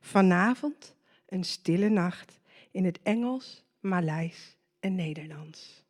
Vanavond 0.00 0.94
een 1.26 1.44
stille 1.44 1.88
nacht 1.88 2.40
in 2.70 2.84
het 2.84 3.02
Engels, 3.02 3.64
Maleis 3.80 4.56
en 4.80 4.94
Nederlands. 4.94 5.82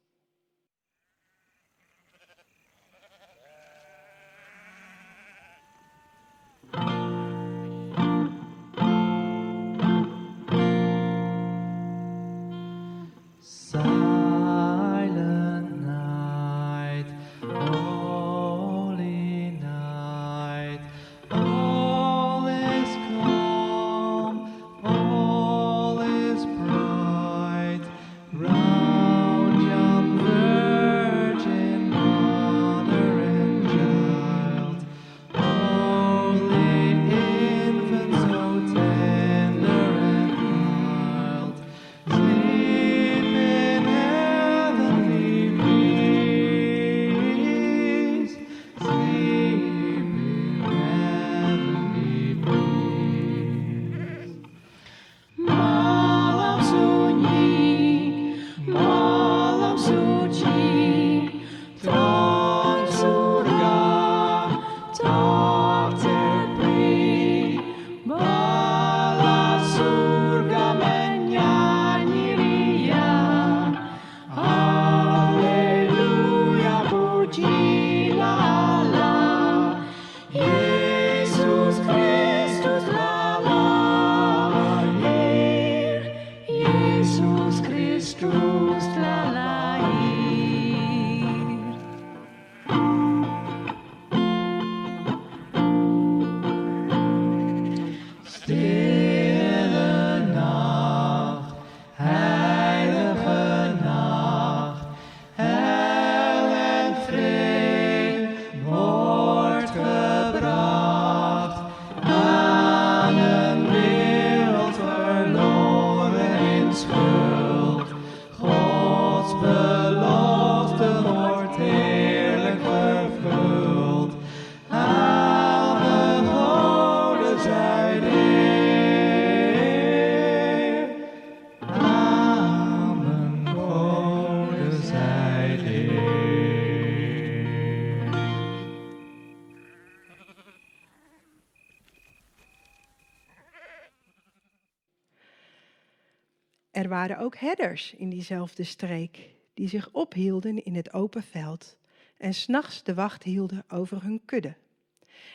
Waren 147.07 147.25
ook 147.25 147.37
herders 147.37 147.95
in 147.95 148.09
diezelfde 148.09 148.64
streek, 148.64 149.35
die 149.55 149.69
zich 149.69 149.88
ophielden 149.93 150.64
in 150.64 150.75
het 150.75 150.93
open 150.93 151.23
veld 151.23 151.77
en 152.17 152.35
s'nachts 152.35 152.83
de 152.83 152.95
wacht 152.95 153.23
hielden 153.23 153.64
over 153.69 154.03
hun 154.03 154.21
kudde. 154.25 154.55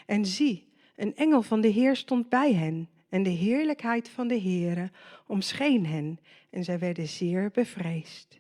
En 0.05 0.25
zie, 0.25 0.67
een 0.95 1.15
engel 1.15 1.41
van 1.41 1.62
de 1.62 1.67
Heer 1.67 1.95
stond 1.95 2.29
bij 2.29 2.53
hen, 2.53 2.89
en 3.10 3.23
de 3.23 3.29
heerlijkheid 3.29 4.10
van 4.10 4.27
de 4.27 4.41
Heere 4.41 4.91
omscheen 5.27 5.86
hen, 5.86 6.19
en 6.49 6.63
zij 6.63 6.79
werden 6.79 7.08
zeer 7.08 7.51
bevreesd. 7.51 8.39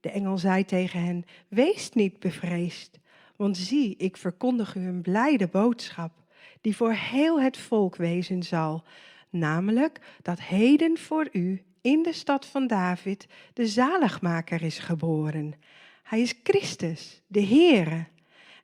De 0.00 0.10
engel 0.10 0.38
zei 0.38 0.64
tegen 0.64 1.04
hen, 1.04 1.24
wees 1.48 1.90
niet 1.90 2.18
bevreesd, 2.18 2.98
want 3.36 3.56
zie, 3.56 3.96
ik 3.96 4.16
verkondig 4.16 4.74
u 4.74 4.86
een 4.86 5.02
blijde 5.02 5.46
boodschap, 5.48 6.12
die 6.60 6.76
voor 6.76 6.92
heel 6.92 7.40
het 7.40 7.56
volk 7.56 7.96
wezen 7.96 8.42
zal, 8.42 8.84
namelijk 9.30 10.00
dat 10.22 10.40
heden 10.40 10.98
voor 10.98 11.28
u 11.32 11.64
in 11.86 12.02
de 12.02 12.12
stad 12.12 12.46
van 12.46 12.66
David 12.66 13.26
de 13.52 13.66
zaligmaker 13.66 14.62
is 14.62 14.78
geboren. 14.78 15.54
Hij 16.02 16.20
is 16.20 16.34
Christus, 16.42 17.22
de 17.26 17.42
Heere. 17.42 18.06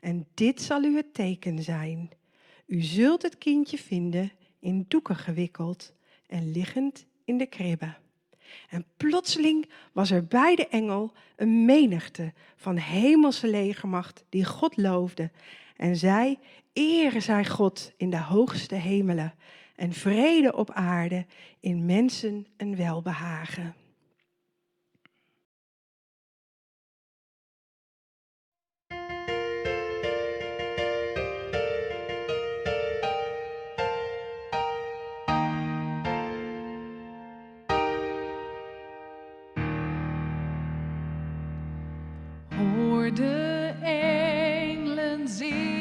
En 0.00 0.26
dit 0.35 0.62
zal 0.62 0.82
u 0.82 0.96
het 0.96 1.14
teken 1.14 1.62
zijn. 1.62 2.11
U 2.66 2.80
zult 2.80 3.22
het 3.22 3.38
kindje 3.38 3.78
vinden 3.78 4.32
in 4.61 4.85
doeken 4.88 5.16
gewikkeld 5.16 5.92
en 6.26 6.50
liggend 6.50 7.06
in 7.24 7.38
de 7.38 7.46
kribbe. 7.46 7.94
En 8.68 8.87
plotseling 8.96 9.70
was 9.92 10.11
er 10.11 10.26
bij 10.26 10.54
de 10.54 10.68
engel 10.68 11.12
een 11.37 11.64
menigte 11.64 12.32
van 12.56 12.76
hemelse 12.76 13.48
legermacht 13.48 14.24
die 14.28 14.44
God 14.44 14.76
loofde. 14.76 15.30
En 15.76 15.96
zij, 15.96 16.38
ere 16.72 17.20
zij 17.20 17.44
God 17.44 17.92
in 17.96 18.11
de 18.11 18.20
hoogste 18.20 18.74
hemelen 18.74 19.35
en 19.83 19.92
vrede 19.92 20.53
op 20.57 20.71
aarde 20.71 21.27
in 21.61 21.87
mensen 21.87 22.47
een 22.57 22.77
welbehagen. 22.77 23.75
Hoor 42.57 43.14
de 43.14 43.73
engelen 43.83 45.29
zingen 45.29 45.71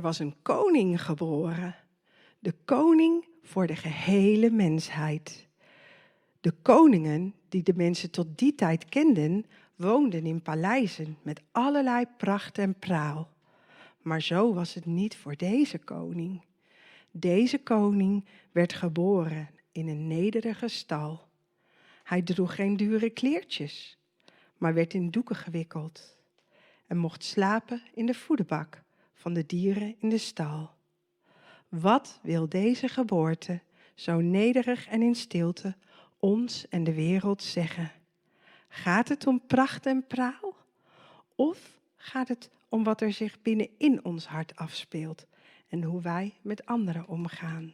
was 0.00 0.18
een 0.18 0.34
koning 0.42 1.02
geboren. 1.02 1.76
De 2.38 2.54
koning 2.64 3.26
voor 3.42 3.66
de 3.66 3.76
gehele 3.76 4.50
mensheid. 4.50 5.48
De 6.40 6.52
koningen 6.62 7.34
die 7.48 7.62
de 7.62 7.74
mensen 7.76 8.10
tot 8.10 8.38
die 8.38 8.54
tijd 8.54 8.84
kenden, 8.84 9.46
woonden 9.76 10.26
in 10.26 10.42
paleizen 10.42 11.18
met 11.22 11.42
allerlei 11.52 12.06
pracht 12.16 12.58
en 12.58 12.78
praal. 12.78 13.28
Maar 14.02 14.22
zo 14.22 14.54
was 14.54 14.74
het 14.74 14.86
niet 14.86 15.16
voor 15.16 15.36
deze 15.36 15.78
koning. 15.78 16.42
Deze 17.10 17.58
koning 17.58 18.24
werd 18.52 18.72
geboren 18.72 19.50
in 19.72 19.88
een 19.88 20.06
nederige 20.06 20.68
stal. 20.68 21.28
Hij 22.02 22.22
droeg 22.22 22.54
geen 22.54 22.76
dure 22.76 23.10
kleertjes, 23.10 23.98
maar 24.58 24.74
werd 24.74 24.94
in 24.94 25.10
doeken 25.10 25.36
gewikkeld 25.36 26.16
en 26.86 26.96
mocht 26.96 27.24
slapen 27.24 27.82
in 27.94 28.06
de 28.06 28.14
voederbak 28.14 28.83
van 29.24 29.32
de 29.32 29.46
dieren 29.46 29.96
in 29.98 30.08
de 30.08 30.18
stal. 30.18 30.70
Wat 31.68 32.18
wil 32.22 32.48
deze 32.48 32.88
geboorte, 32.88 33.60
zo 33.94 34.20
nederig 34.20 34.86
en 34.86 35.02
in 35.02 35.14
stilte, 35.14 35.76
ons 36.18 36.68
en 36.68 36.84
de 36.84 36.94
wereld 36.94 37.42
zeggen? 37.42 37.92
Gaat 38.68 39.08
het 39.08 39.26
om 39.26 39.46
pracht 39.46 39.86
en 39.86 40.06
praal? 40.06 40.56
Of 41.34 41.80
gaat 41.96 42.28
het 42.28 42.50
om 42.68 42.84
wat 42.84 43.00
er 43.00 43.12
zich 43.12 43.42
binnenin 43.42 44.04
ons 44.04 44.26
hart 44.26 44.56
afspeelt 44.56 45.26
en 45.68 45.82
hoe 45.82 46.00
wij 46.00 46.34
met 46.42 46.66
anderen 46.66 47.08
omgaan? 47.08 47.72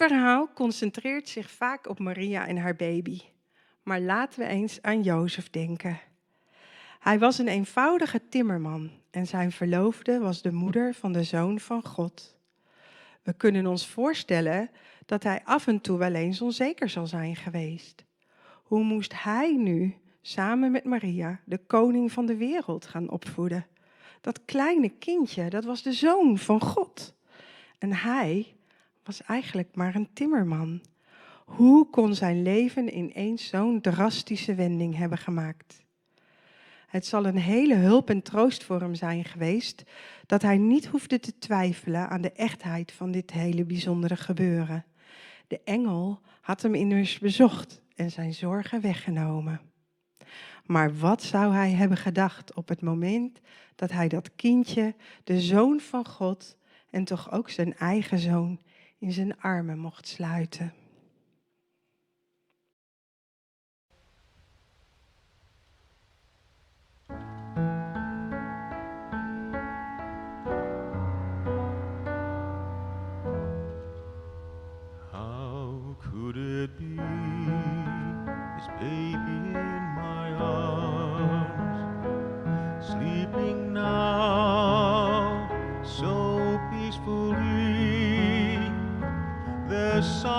Kerstverhaal 0.00 0.52
concentreert 0.54 1.28
zich 1.28 1.50
vaak 1.50 1.88
op 1.88 1.98
Maria 1.98 2.46
en 2.46 2.56
haar 2.56 2.76
baby. 2.76 3.20
Maar 3.82 4.00
laten 4.00 4.40
we 4.40 4.46
eens 4.46 4.82
aan 4.82 5.02
Jozef 5.02 5.50
denken. 5.50 6.00
Hij 6.98 7.18
was 7.18 7.38
een 7.38 7.48
eenvoudige 7.48 8.28
timmerman 8.28 8.90
en 9.10 9.26
zijn 9.26 9.52
verloofde 9.52 10.18
was 10.18 10.42
de 10.42 10.52
moeder 10.52 10.94
van 10.94 11.12
de 11.12 11.22
zoon 11.22 11.60
van 11.60 11.84
God. 11.84 12.36
We 13.22 13.32
kunnen 13.32 13.66
ons 13.66 13.86
voorstellen 13.86 14.70
dat 15.06 15.22
hij 15.22 15.40
af 15.44 15.66
en 15.66 15.80
toe 15.80 15.98
wel 15.98 16.14
eens 16.14 16.40
onzeker 16.40 16.88
zal 16.88 17.06
zijn 17.06 17.36
geweest. 17.36 18.04
Hoe 18.62 18.82
moest 18.82 19.22
hij 19.22 19.56
nu 19.56 19.96
samen 20.22 20.70
met 20.70 20.84
Maria 20.84 21.40
de 21.44 21.58
koning 21.58 22.12
van 22.12 22.26
de 22.26 22.36
wereld 22.36 22.86
gaan 22.86 23.10
opvoeden? 23.10 23.66
Dat 24.20 24.44
kleine 24.44 24.88
kindje, 24.88 25.50
dat 25.50 25.64
was 25.64 25.82
de 25.82 25.92
zoon 25.92 26.38
van 26.38 26.60
God. 26.60 27.14
En 27.78 27.92
hij 27.92 28.54
was 29.10 29.22
eigenlijk 29.22 29.74
maar 29.74 29.94
een 29.94 30.12
timmerman. 30.12 30.80
Hoe 31.44 31.90
kon 31.90 32.14
zijn 32.14 32.42
leven 32.42 32.96
ineens 32.96 33.48
zo'n 33.48 33.80
drastische 33.80 34.54
wending 34.54 34.96
hebben 34.96 35.18
gemaakt? 35.18 35.84
Het 36.86 37.06
zal 37.06 37.26
een 37.26 37.36
hele 37.36 37.74
hulp 37.74 38.10
en 38.10 38.22
troost 38.22 38.64
voor 38.64 38.80
hem 38.80 38.94
zijn 38.94 39.24
geweest 39.24 39.82
dat 40.26 40.42
hij 40.42 40.58
niet 40.58 40.86
hoefde 40.86 41.20
te 41.20 41.38
twijfelen 41.38 42.08
aan 42.08 42.20
de 42.20 42.32
echtheid 42.32 42.92
van 42.92 43.10
dit 43.10 43.30
hele 43.30 43.64
bijzondere 43.64 44.16
gebeuren. 44.16 44.84
De 45.46 45.60
engel 45.64 46.20
had 46.40 46.62
hem 46.62 46.74
immers 46.74 47.18
bezocht 47.18 47.82
en 47.94 48.10
zijn 48.10 48.34
zorgen 48.34 48.80
weggenomen. 48.80 49.60
Maar 50.64 50.96
wat 50.96 51.22
zou 51.22 51.54
hij 51.54 51.70
hebben 51.70 51.98
gedacht 51.98 52.54
op 52.54 52.68
het 52.68 52.80
moment 52.80 53.40
dat 53.74 53.90
hij 53.90 54.08
dat 54.08 54.34
kindje, 54.36 54.94
de 55.24 55.40
zoon 55.40 55.80
van 55.80 56.06
God 56.06 56.56
en 56.90 57.04
toch 57.04 57.32
ook 57.32 57.50
zijn 57.50 57.76
eigen 57.76 58.18
zoon, 58.18 58.60
in 59.00 59.12
zijn 59.12 59.40
armen 59.40 59.78
mocht 59.78 60.06
sluiten? 60.06 60.72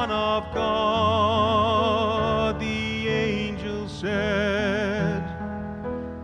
Son 0.02 0.10
of 0.10 0.52
God, 0.56 1.80
the 2.60 3.08
angel 3.08 3.88
said, 3.88 5.22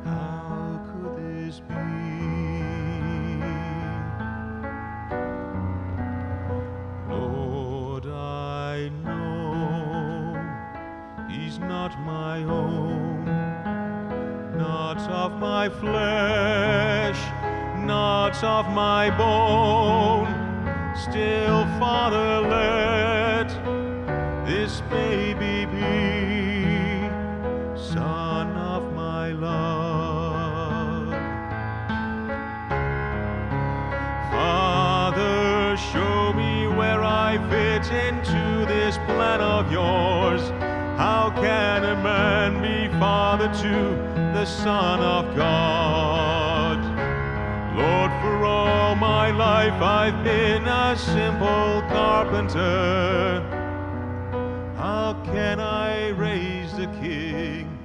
How 0.03 0.81
could 0.89 1.15
this 1.23 1.59
be? 1.59 1.75
Lord, 7.07 8.07
I 8.07 8.89
know 9.05 10.41
He's 11.29 11.59
not 11.59 11.99
my 12.01 12.43
own, 12.45 13.25
not 14.57 14.97
of 15.01 15.33
my 15.39 15.69
flesh, 15.69 17.19
not 17.85 18.43
of 18.43 18.73
my 18.73 19.11
bone, 19.15 20.33
still 20.95 21.63
fatherless. 21.79 22.96
Father 43.47 43.63
to 43.63 44.33
the 44.33 44.45
Son 44.45 44.99
of 44.99 45.35
God? 45.35 46.77
Lord, 47.75 48.11
for 48.21 48.45
all 48.45 48.95
my 48.95 49.31
life 49.31 49.81
I've 49.81 50.23
been 50.23 50.65
a 50.67 50.95
simple 50.97 51.81
carpenter. 51.89 53.41
How 54.75 55.21
can 55.25 55.59
I 55.59 56.09
raise 56.09 56.73
the 56.73 56.87
king? 57.01 57.77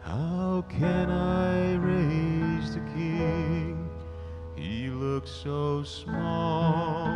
How 0.00 0.64
can 0.68 1.10
I 1.10 1.74
raise 1.76 2.74
the 2.74 2.80
king? 2.94 3.88
He 4.56 4.88
looks 4.88 5.30
so 5.30 5.82
small, 5.82 7.06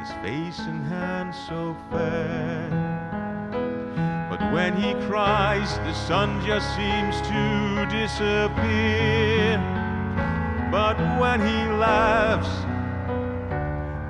his 0.00 0.12
face 0.22 0.66
and 0.66 0.84
hands 0.86 1.36
so 1.48 1.76
fair. 1.90 2.09
When 4.70 4.82
he 4.82 4.94
cries, 5.08 5.76
the 5.78 5.92
sun 5.92 6.46
just 6.46 6.76
seems 6.76 7.20
to 7.22 7.86
disappear. 7.90 9.58
But 10.70 10.96
when 11.18 11.40
he 11.40 11.64
laughs, 11.72 12.48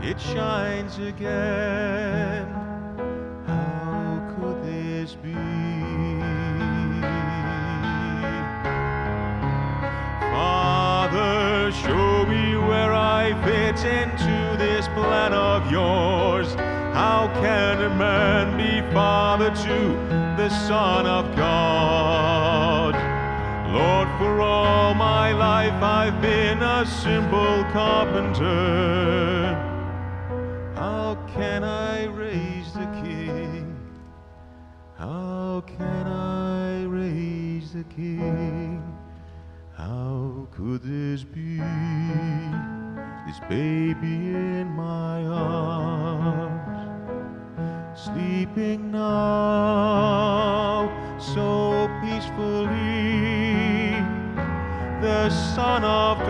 it 0.05 0.21
shines 0.21 0.99
again. 0.99 2.47
How 3.47 4.35
could 4.37 4.63
this 4.63 5.15
be? 5.15 5.33
Father, 10.31 11.73
show 11.73 12.27
me 12.27 12.59
where 12.59 12.93
I 12.93 13.33
fit 13.47 13.83
into 13.83 14.57
this 14.59 14.89
plan 14.89 15.33
of 15.33 15.73
yours. 15.73 16.55
How 16.93 17.31
can 17.41 17.81
a 17.81 17.89
man 17.97 18.59
be 18.59 18.83
father 18.93 19.49
to 19.49 20.10
the 20.41 20.49
Son 20.49 21.05
of 21.05 21.36
God? 21.36 22.95
Lord, 23.74 24.09
for 24.18 24.41
all 24.41 24.95
my 24.95 25.32
life 25.32 25.82
I've 25.82 26.22
been 26.22 26.62
a 26.62 26.86
simple 26.86 27.62
carpenter. 27.74 29.55
How 30.76 31.18
can 31.34 31.62
I 31.62 32.07
raise 32.07 32.72
the 32.72 32.86
king? 33.05 33.76
How 34.97 35.62
can 35.66 36.07
I 36.07 36.84
raise 36.84 37.74
the 37.74 37.84
king? 37.84 38.82
How 39.76 40.49
could 40.53 40.80
this 40.82 41.22
be? 41.22 41.59
This 43.26 43.41
baby 43.47 44.16
in 44.57 44.68
my 44.68 45.22
arms, 45.26 46.64
sleeping 47.95 48.91
now 48.93 49.50
Son 55.61 55.85
of 55.85 56.19
God, 56.21 56.30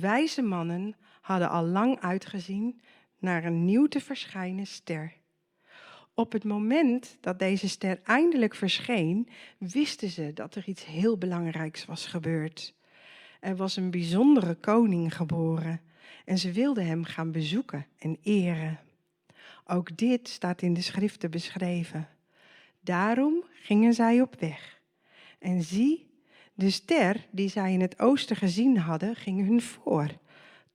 Wijze 0.00 0.42
mannen 0.42 0.96
hadden 1.20 1.50
al 1.50 1.64
lang 1.64 2.00
uitgezien 2.00 2.80
naar 3.18 3.44
een 3.44 3.64
nieuw 3.64 3.86
te 3.86 4.00
verschijnen 4.00 4.66
ster. 4.66 5.12
Op 6.14 6.32
het 6.32 6.44
moment 6.44 7.16
dat 7.20 7.38
deze 7.38 7.68
ster 7.68 8.00
eindelijk 8.04 8.54
verscheen, 8.54 9.28
wisten 9.58 10.08
ze 10.08 10.32
dat 10.32 10.54
er 10.54 10.68
iets 10.68 10.84
heel 10.84 11.18
belangrijks 11.18 11.84
was 11.84 12.06
gebeurd. 12.06 12.74
Er 13.40 13.56
was 13.56 13.76
een 13.76 13.90
bijzondere 13.90 14.54
koning 14.54 15.16
geboren 15.16 15.80
en 16.24 16.38
ze 16.38 16.52
wilden 16.52 16.86
hem 16.86 17.04
gaan 17.04 17.32
bezoeken 17.32 17.86
en 17.98 18.18
eren. 18.22 18.80
Ook 19.64 19.96
dit 19.96 20.28
staat 20.28 20.62
in 20.62 20.74
de 20.74 20.82
schriften 20.82 21.30
beschreven. 21.30 22.08
Daarom 22.80 23.44
gingen 23.52 23.94
zij 23.94 24.20
op 24.20 24.40
weg. 24.40 24.80
En 25.38 25.62
zie, 25.62 26.09
de 26.60 26.70
ster 26.70 27.26
die 27.30 27.48
zij 27.48 27.72
in 27.72 27.80
het 27.80 28.00
oosten 28.00 28.36
gezien 28.36 28.78
hadden, 28.78 29.16
ging 29.16 29.46
hun 29.46 29.62
voor, 29.62 30.08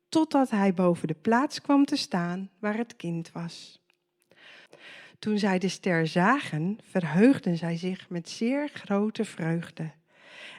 totdat 0.09 0.49
hij 0.49 0.73
boven 0.73 1.07
de 1.07 1.13
plaats 1.13 1.61
kwam 1.61 1.85
te 1.85 1.95
staan 1.95 2.49
waar 2.59 2.77
het 2.77 2.95
kind 2.95 3.31
was. 3.31 3.83
Toen 5.19 5.39
zij 5.39 5.59
de 5.59 5.67
ster 5.67 6.07
zagen, 6.07 6.77
verheugden 6.83 7.57
zij 7.57 7.77
zich 7.77 8.09
met 8.09 8.29
zeer 8.29 8.69
grote 8.73 9.25
vreugde. 9.25 9.91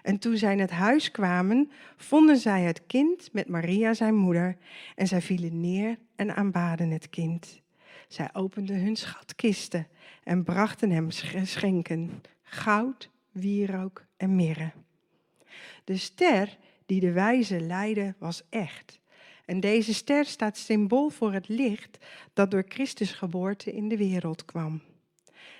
En 0.02 0.18
toen 0.18 0.36
zij 0.36 0.52
in 0.52 0.60
het 0.60 0.70
huis 0.70 1.10
kwamen, 1.10 1.70
vonden 1.96 2.36
zij 2.36 2.62
het 2.62 2.86
kind 2.86 3.32
met 3.32 3.48
Maria 3.48 3.94
zijn 3.94 4.14
moeder, 4.14 4.56
en 4.94 5.06
zij 5.06 5.22
vielen 5.22 5.60
neer 5.60 5.98
en 6.16 6.36
aanbaden 6.36 6.90
het 6.90 7.10
kind. 7.10 7.62
Zij 8.08 8.28
openden 8.32 8.80
hun 8.80 8.96
schatkisten 8.96 9.86
en 10.24 10.44
brachten 10.44 10.90
hem 10.90 11.10
geschenken, 11.10 12.22
goud, 12.42 13.10
wierook 13.32 14.04
en 14.16 14.36
mirre. 14.36 14.72
De 15.84 15.96
ster 15.96 16.56
die 16.86 17.00
de 17.00 17.12
wijze 17.12 17.60
leidde 17.60 18.14
was 18.18 18.42
echt. 18.48 19.00
En 19.44 19.60
deze 19.60 19.94
ster 19.94 20.24
staat 20.24 20.56
symbool 20.56 21.08
voor 21.08 21.32
het 21.32 21.48
licht 21.48 21.98
dat 22.32 22.50
door 22.50 22.64
Christus 22.68 23.12
geboorte 23.12 23.72
in 23.72 23.88
de 23.88 23.96
wereld 23.96 24.44
kwam. 24.44 24.82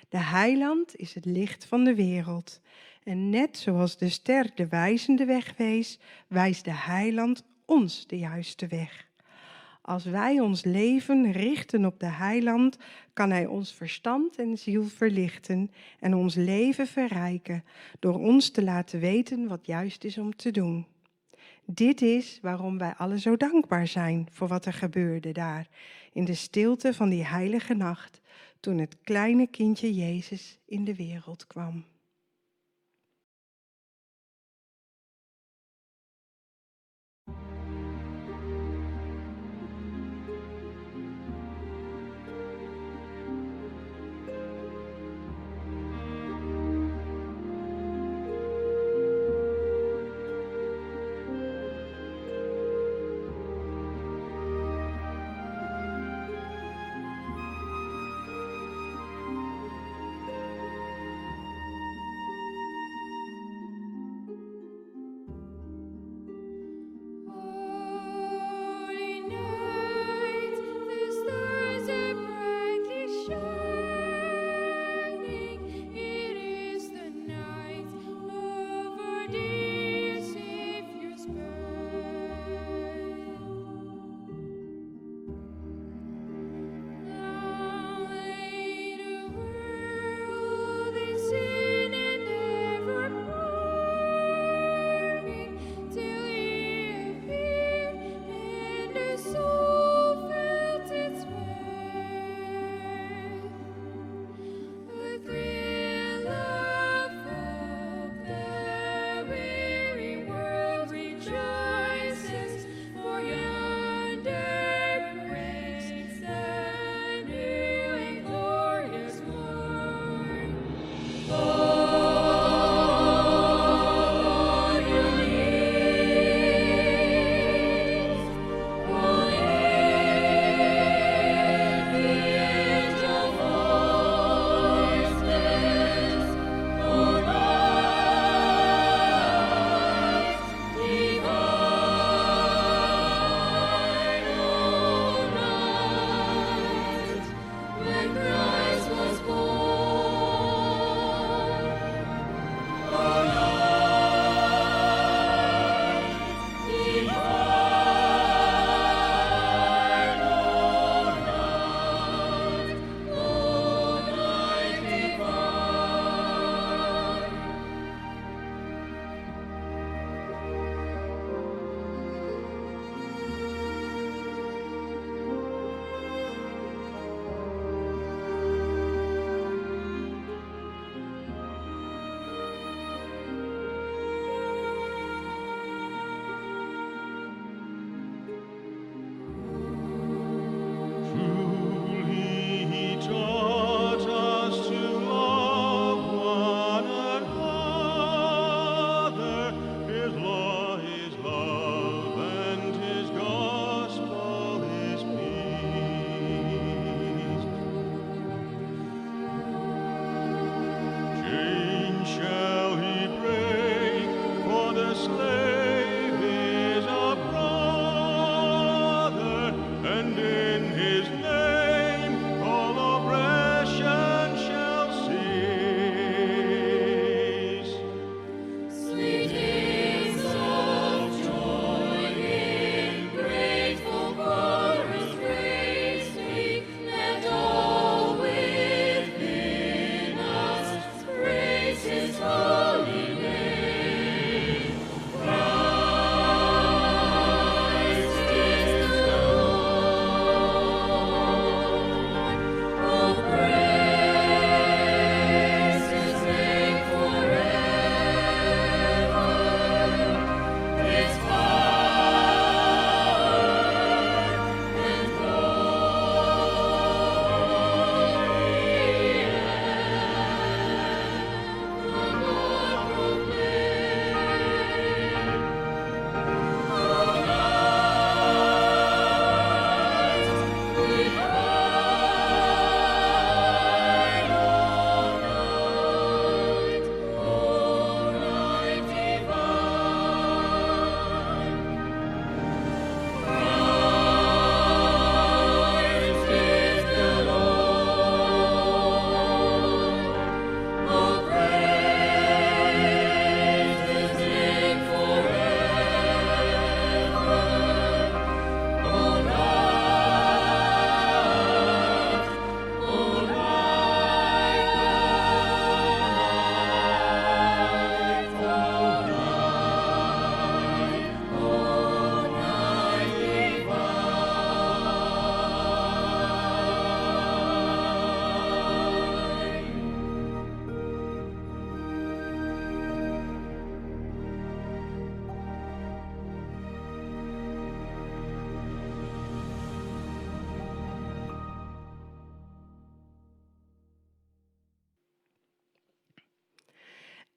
De 0.09 0.17
heiland 0.17 0.95
is 0.95 1.13
het 1.13 1.25
licht 1.25 1.65
van 1.65 1.83
de 1.83 1.95
wereld. 1.95 2.61
En 3.03 3.29
net 3.29 3.57
zoals 3.57 3.97
de 3.97 4.09
ster 4.09 4.51
de 4.55 4.67
wijzende 4.67 5.25
weg 5.25 5.53
wees, 5.57 5.99
wijst 6.27 6.63
de 6.63 6.73
heiland 6.73 7.43
ons 7.65 8.07
de 8.07 8.17
juiste 8.17 8.67
weg. 8.67 9.06
Als 9.87 10.05
wij 10.05 10.39
ons 10.39 10.63
leven 10.63 11.31
richten 11.31 11.85
op 11.85 11.99
de 11.99 12.05
heiland, 12.05 12.77
kan 13.13 13.29
hij 13.29 13.45
ons 13.45 13.73
verstand 13.73 14.35
en 14.35 14.57
ziel 14.57 14.83
verlichten 14.83 15.71
en 15.99 16.15
ons 16.15 16.35
leven 16.35 16.87
verrijken 16.87 17.63
door 17.99 18.19
ons 18.19 18.49
te 18.49 18.63
laten 18.63 18.99
weten 18.99 19.47
wat 19.47 19.65
juist 19.65 20.03
is 20.03 20.17
om 20.17 20.35
te 20.35 20.51
doen. 20.51 20.85
Dit 21.65 22.01
is 22.01 22.39
waarom 22.41 22.77
wij 22.77 22.93
alle 22.93 23.19
zo 23.19 23.37
dankbaar 23.37 23.87
zijn 23.87 24.27
voor 24.31 24.47
wat 24.47 24.65
er 24.65 24.73
gebeurde 24.73 25.31
daar, 25.31 25.67
in 26.13 26.25
de 26.25 26.35
stilte 26.35 26.93
van 26.93 27.09
die 27.09 27.25
heilige 27.25 27.73
nacht, 27.73 28.21
toen 28.59 28.77
het 28.77 28.97
kleine 29.01 29.47
kindje 29.47 29.93
Jezus 29.93 30.59
in 30.65 30.83
de 30.83 30.95
wereld 30.95 31.47
kwam. 31.47 31.85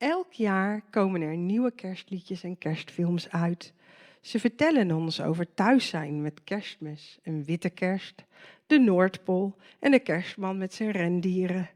Elk 0.00 0.32
jaar 0.32 0.82
komen 0.90 1.20
er 1.20 1.36
nieuwe 1.36 1.70
kerstliedjes 1.70 2.42
en 2.42 2.58
kerstfilms 2.58 3.30
uit. 3.30 3.72
Ze 4.20 4.40
vertellen 4.40 4.92
ons 4.92 5.20
over 5.20 5.54
thuis 5.54 5.88
zijn 5.88 6.22
met 6.22 6.44
kerstmis, 6.44 7.18
een 7.22 7.44
witte 7.44 7.70
kerst, 7.70 8.24
de 8.66 8.78
Noordpool 8.78 9.56
en 9.78 9.90
de 9.90 9.98
kerstman 9.98 10.58
met 10.58 10.74
zijn 10.74 10.90
rendieren. 10.90 11.70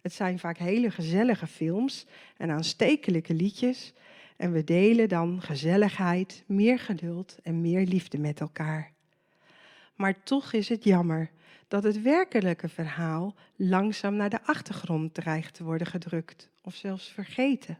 Het 0.00 0.12
zijn 0.12 0.38
vaak 0.38 0.58
hele 0.58 0.90
gezellige 0.90 1.46
films 1.46 2.06
en 2.36 2.50
aanstekelijke 2.50 3.34
liedjes. 3.34 3.92
En 4.36 4.52
we 4.52 4.64
delen 4.64 5.08
dan 5.08 5.42
gezelligheid, 5.42 6.44
meer 6.46 6.78
geduld 6.78 7.38
en 7.42 7.60
meer 7.60 7.86
liefde 7.86 8.18
met 8.18 8.40
elkaar. 8.40 8.92
Maar 9.94 10.22
toch 10.22 10.52
is 10.52 10.68
het 10.68 10.84
jammer 10.84 11.30
dat 11.68 11.82
het 11.82 12.02
werkelijke 12.02 12.68
verhaal 12.68 13.34
langzaam 13.56 14.16
naar 14.16 14.30
de 14.30 14.42
achtergrond 14.44 15.14
dreigt 15.14 15.54
te 15.54 15.64
worden 15.64 15.86
gedrukt 15.86 16.50
of 16.62 16.74
zelfs 16.74 17.08
vergeten. 17.08 17.78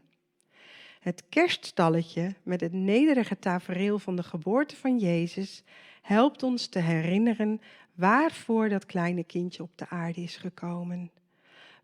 Het 0.99 1.23
kerststalletje 1.29 2.35
met 2.43 2.61
het 2.61 2.73
nederige 2.73 3.39
tafereel 3.39 3.99
van 3.99 4.15
de 4.15 4.23
geboorte 4.23 4.75
van 4.75 4.97
Jezus 4.99 5.63
helpt 6.01 6.43
ons 6.43 6.67
te 6.67 6.79
herinneren 6.79 7.61
waarvoor 7.93 8.69
dat 8.69 8.85
kleine 8.85 9.23
kindje 9.23 9.63
op 9.63 9.71
de 9.77 9.89
aarde 9.89 10.21
is 10.21 10.37
gekomen. 10.37 11.11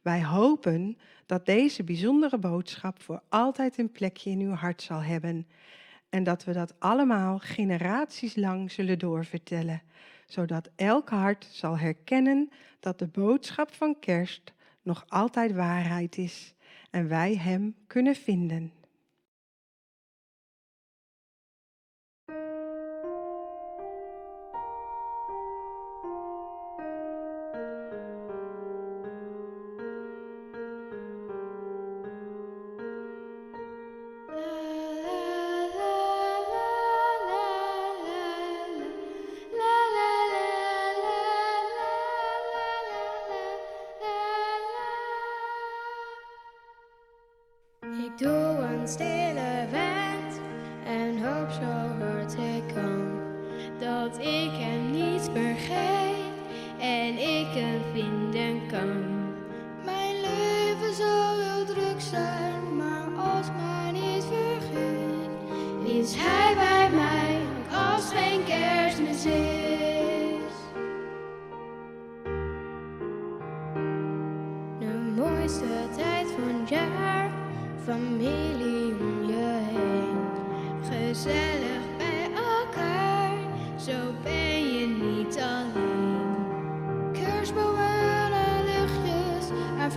Wij 0.01 0.23
hopen 0.23 0.97
dat 1.25 1.45
deze 1.45 1.83
bijzondere 1.83 2.37
boodschap 2.37 3.01
voor 3.01 3.21
altijd 3.29 3.77
een 3.77 3.91
plekje 3.91 4.29
in 4.29 4.39
uw 4.39 4.53
hart 4.53 4.81
zal 4.81 5.01
hebben 5.01 5.47
en 6.09 6.23
dat 6.23 6.43
we 6.43 6.53
dat 6.53 6.73
allemaal 6.79 7.39
generaties 7.39 8.35
lang 8.35 8.71
zullen 8.71 8.99
doorvertellen, 8.99 9.81
zodat 10.25 10.69
elk 10.75 11.09
hart 11.09 11.47
zal 11.51 11.77
herkennen 11.77 12.49
dat 12.79 12.99
de 12.99 13.07
boodschap 13.07 13.73
van 13.73 13.99
kerst 13.99 14.53
nog 14.81 15.05
altijd 15.07 15.53
waarheid 15.53 16.17
is 16.17 16.53
en 16.89 17.07
wij 17.07 17.35
Hem 17.35 17.75
kunnen 17.87 18.15
vinden. 18.15 18.71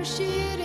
Versiering. 0.02 0.62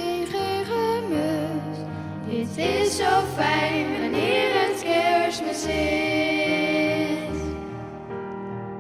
Dit 2.30 2.58
is 2.58 2.96
zo 2.96 3.22
fijn 3.36 4.00
wanneer 4.00 4.50
het 4.54 4.84
kerstmis 4.84 5.66
is. 5.66 7.40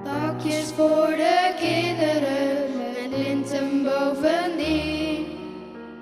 Pakjes 0.03 0.71
voor 0.75 1.07
de 1.07 1.53
kinderen, 1.59 2.77
met 2.77 3.17
linten 3.17 3.83
bovendien. 3.83 5.25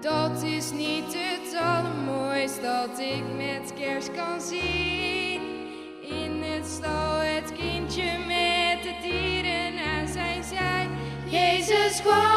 Dat 0.01 0.43
is 0.43 0.71
niet 0.71 1.15
het 1.17 1.61
allermooist 1.61 2.61
dat 2.61 2.99
ik 2.99 3.23
met 3.37 3.73
kerst 3.73 4.11
kan 4.11 4.41
zien. 4.41 5.41
In 6.01 6.43
het 6.43 6.67
stal 6.67 7.17
het 7.17 7.51
kindje 7.53 8.11
met 8.27 8.83
de 8.83 8.95
dieren 9.01 9.79
aan 9.97 10.07
zijn 10.07 10.43
zij. 10.43 10.87
Jezus 11.25 12.01
kwam 12.01 12.34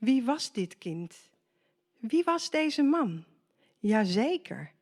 Wie 0.00 0.24
was 0.24 0.52
dit 0.52 0.78
kind? 0.78 1.30
Wie 1.98 2.24
was 2.24 2.50
deze 2.50 2.82
man? 2.82 3.24
Jazeker, 3.78 4.72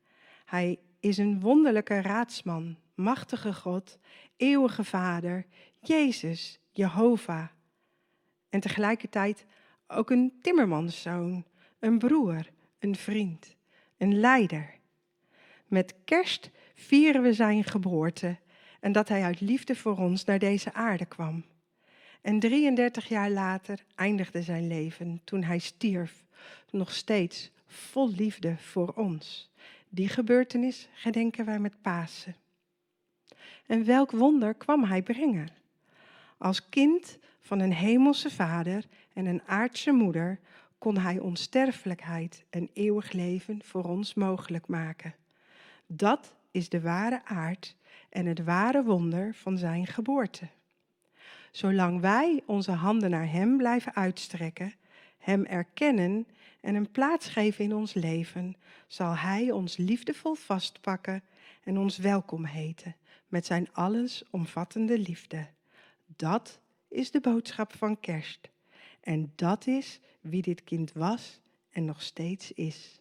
hij 0.44 0.78
is 1.00 1.18
een 1.18 1.40
wonderlijke 1.40 2.00
raadsman, 2.00 2.76
machtige 2.94 3.54
God, 3.54 3.98
eeuwige 4.36 4.84
Vader, 4.84 5.46
Jezus, 5.80 6.60
Jehovah. 6.70 7.48
En 8.48 8.60
tegelijkertijd 8.60 9.44
ook 9.86 10.10
een 10.10 10.38
timmermanszoon, 10.42 11.44
een 11.78 11.98
broer, 11.98 12.50
een 12.78 12.96
vriend, 12.96 13.56
een 13.96 14.20
leider. 14.20 14.74
Met 15.66 15.94
kerst 16.04 16.50
vieren 16.74 17.22
we 17.22 17.32
zijn 17.32 17.64
geboorte 17.64 18.38
en 18.80 18.92
dat 18.92 19.08
hij 19.08 19.22
uit 19.22 19.40
liefde 19.40 19.76
voor 19.76 19.96
ons 19.96 20.24
naar 20.24 20.38
deze 20.38 20.72
aarde 20.72 21.06
kwam. 21.06 21.44
En 22.20 22.38
33 22.38 23.08
jaar 23.08 23.30
later 23.30 23.84
eindigde 23.94 24.42
zijn 24.42 24.66
leven 24.66 25.20
toen 25.24 25.42
hij 25.42 25.58
stierf, 25.58 26.24
nog 26.70 26.92
steeds 26.92 27.50
vol 27.66 28.10
liefde 28.10 28.56
voor 28.56 28.92
ons. 28.96 29.50
Die 29.88 30.08
gebeurtenis 30.08 30.88
gedenken 30.92 31.44
wij 31.44 31.58
met 31.58 31.82
Pasen. 31.82 32.36
En 33.66 33.84
welk 33.84 34.10
wonder 34.10 34.54
kwam 34.54 34.84
hij 34.84 35.02
brengen? 35.02 35.48
Als 36.38 36.68
kind 36.68 37.18
van 37.40 37.60
een 37.60 37.72
hemelse 37.72 38.30
vader 38.30 38.84
en 39.12 39.26
een 39.26 39.42
aardse 39.46 39.92
moeder 39.92 40.38
kon 40.78 40.98
hij 40.98 41.18
onsterfelijkheid 41.18 42.44
en 42.50 42.70
eeuwig 42.72 43.12
leven 43.12 43.60
voor 43.64 43.84
ons 43.84 44.14
mogelijk 44.14 44.66
maken. 44.66 45.14
Dat 45.86 46.34
is 46.50 46.68
de 46.68 46.80
ware 46.80 47.24
aard 47.24 47.76
en 48.08 48.26
het 48.26 48.44
ware 48.44 48.82
wonder 48.82 49.34
van 49.34 49.58
zijn 49.58 49.86
geboorte. 49.86 50.48
Zolang 51.52 52.00
wij 52.00 52.42
onze 52.46 52.72
handen 52.72 53.10
naar 53.10 53.30
Hem 53.30 53.56
blijven 53.56 53.94
uitstrekken, 53.94 54.74
Hem 55.18 55.44
erkennen 55.44 56.26
en 56.60 56.74
een 56.74 56.90
plaats 56.90 57.28
geven 57.28 57.64
in 57.64 57.74
ons 57.74 57.94
leven, 57.94 58.56
zal 58.86 59.16
Hij 59.16 59.50
ons 59.50 59.76
liefdevol 59.76 60.34
vastpakken 60.34 61.22
en 61.64 61.78
ons 61.78 61.96
welkom 61.96 62.44
heten 62.44 62.96
met 63.28 63.46
Zijn 63.46 63.68
allesomvattende 63.72 64.98
liefde. 64.98 65.46
Dat 66.06 66.60
is 66.88 67.10
de 67.10 67.20
boodschap 67.20 67.76
van 67.76 68.00
kerst. 68.00 68.48
En 69.00 69.32
dat 69.34 69.66
is 69.66 70.00
wie 70.20 70.42
dit 70.42 70.64
kind 70.64 70.92
was 70.92 71.40
en 71.70 71.84
nog 71.84 72.02
steeds 72.02 72.52
is. 72.52 73.00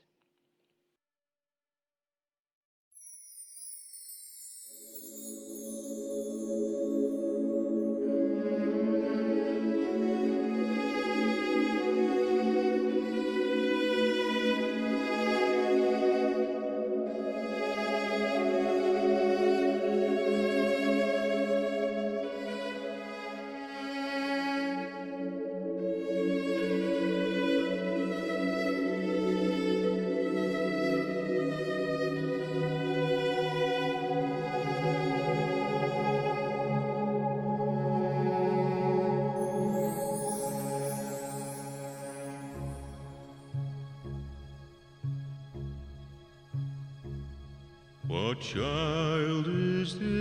Child 48.39 49.47
is 49.47 49.97
this 49.99 50.16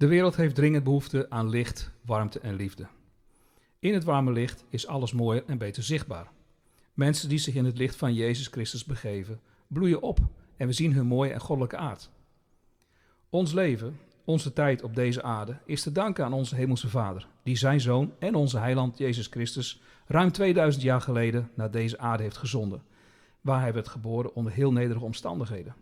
De 0.00 0.06
wereld 0.06 0.36
heeft 0.36 0.54
dringend 0.54 0.84
behoefte 0.84 1.26
aan 1.30 1.48
licht, 1.48 1.90
warmte 2.04 2.40
en 2.40 2.54
liefde. 2.54 2.86
In 3.78 3.94
het 3.94 4.04
warme 4.04 4.32
licht 4.32 4.64
is 4.68 4.86
alles 4.86 5.12
mooier 5.12 5.44
en 5.46 5.58
beter 5.58 5.82
zichtbaar. 5.82 6.30
Mensen 6.94 7.28
die 7.28 7.38
zich 7.38 7.54
in 7.54 7.64
het 7.64 7.78
licht 7.78 7.96
van 7.96 8.14
Jezus 8.14 8.46
Christus 8.46 8.84
begeven, 8.84 9.40
bloeien 9.66 10.02
op 10.02 10.18
en 10.56 10.66
we 10.66 10.72
zien 10.72 10.92
hun 10.92 11.06
mooie 11.06 11.32
en 11.32 11.40
goddelijke 11.40 11.76
aard. 11.76 12.10
Ons 13.30 13.52
leven, 13.52 13.98
onze 14.24 14.52
tijd 14.52 14.82
op 14.82 14.94
deze 14.94 15.22
aarde, 15.22 15.58
is 15.64 15.82
te 15.82 15.92
danken 15.92 16.24
aan 16.24 16.32
onze 16.32 16.54
Hemelse 16.54 16.88
Vader, 16.88 17.26
die 17.42 17.56
zijn 17.56 17.80
Zoon 17.80 18.12
en 18.18 18.34
onze 18.34 18.58
Heiland 18.58 18.98
Jezus 18.98 19.26
Christus 19.26 19.80
ruim 20.06 20.32
2000 20.32 20.82
jaar 20.82 21.00
geleden 21.00 21.50
naar 21.54 21.70
deze 21.70 21.98
aarde 21.98 22.22
heeft 22.22 22.36
gezonden, 22.36 22.82
waar 23.40 23.60
hij 23.60 23.72
werd 23.72 23.88
geboren 23.88 24.34
onder 24.34 24.52
heel 24.52 24.72
nederige 24.72 25.04
omstandigheden. 25.04 25.74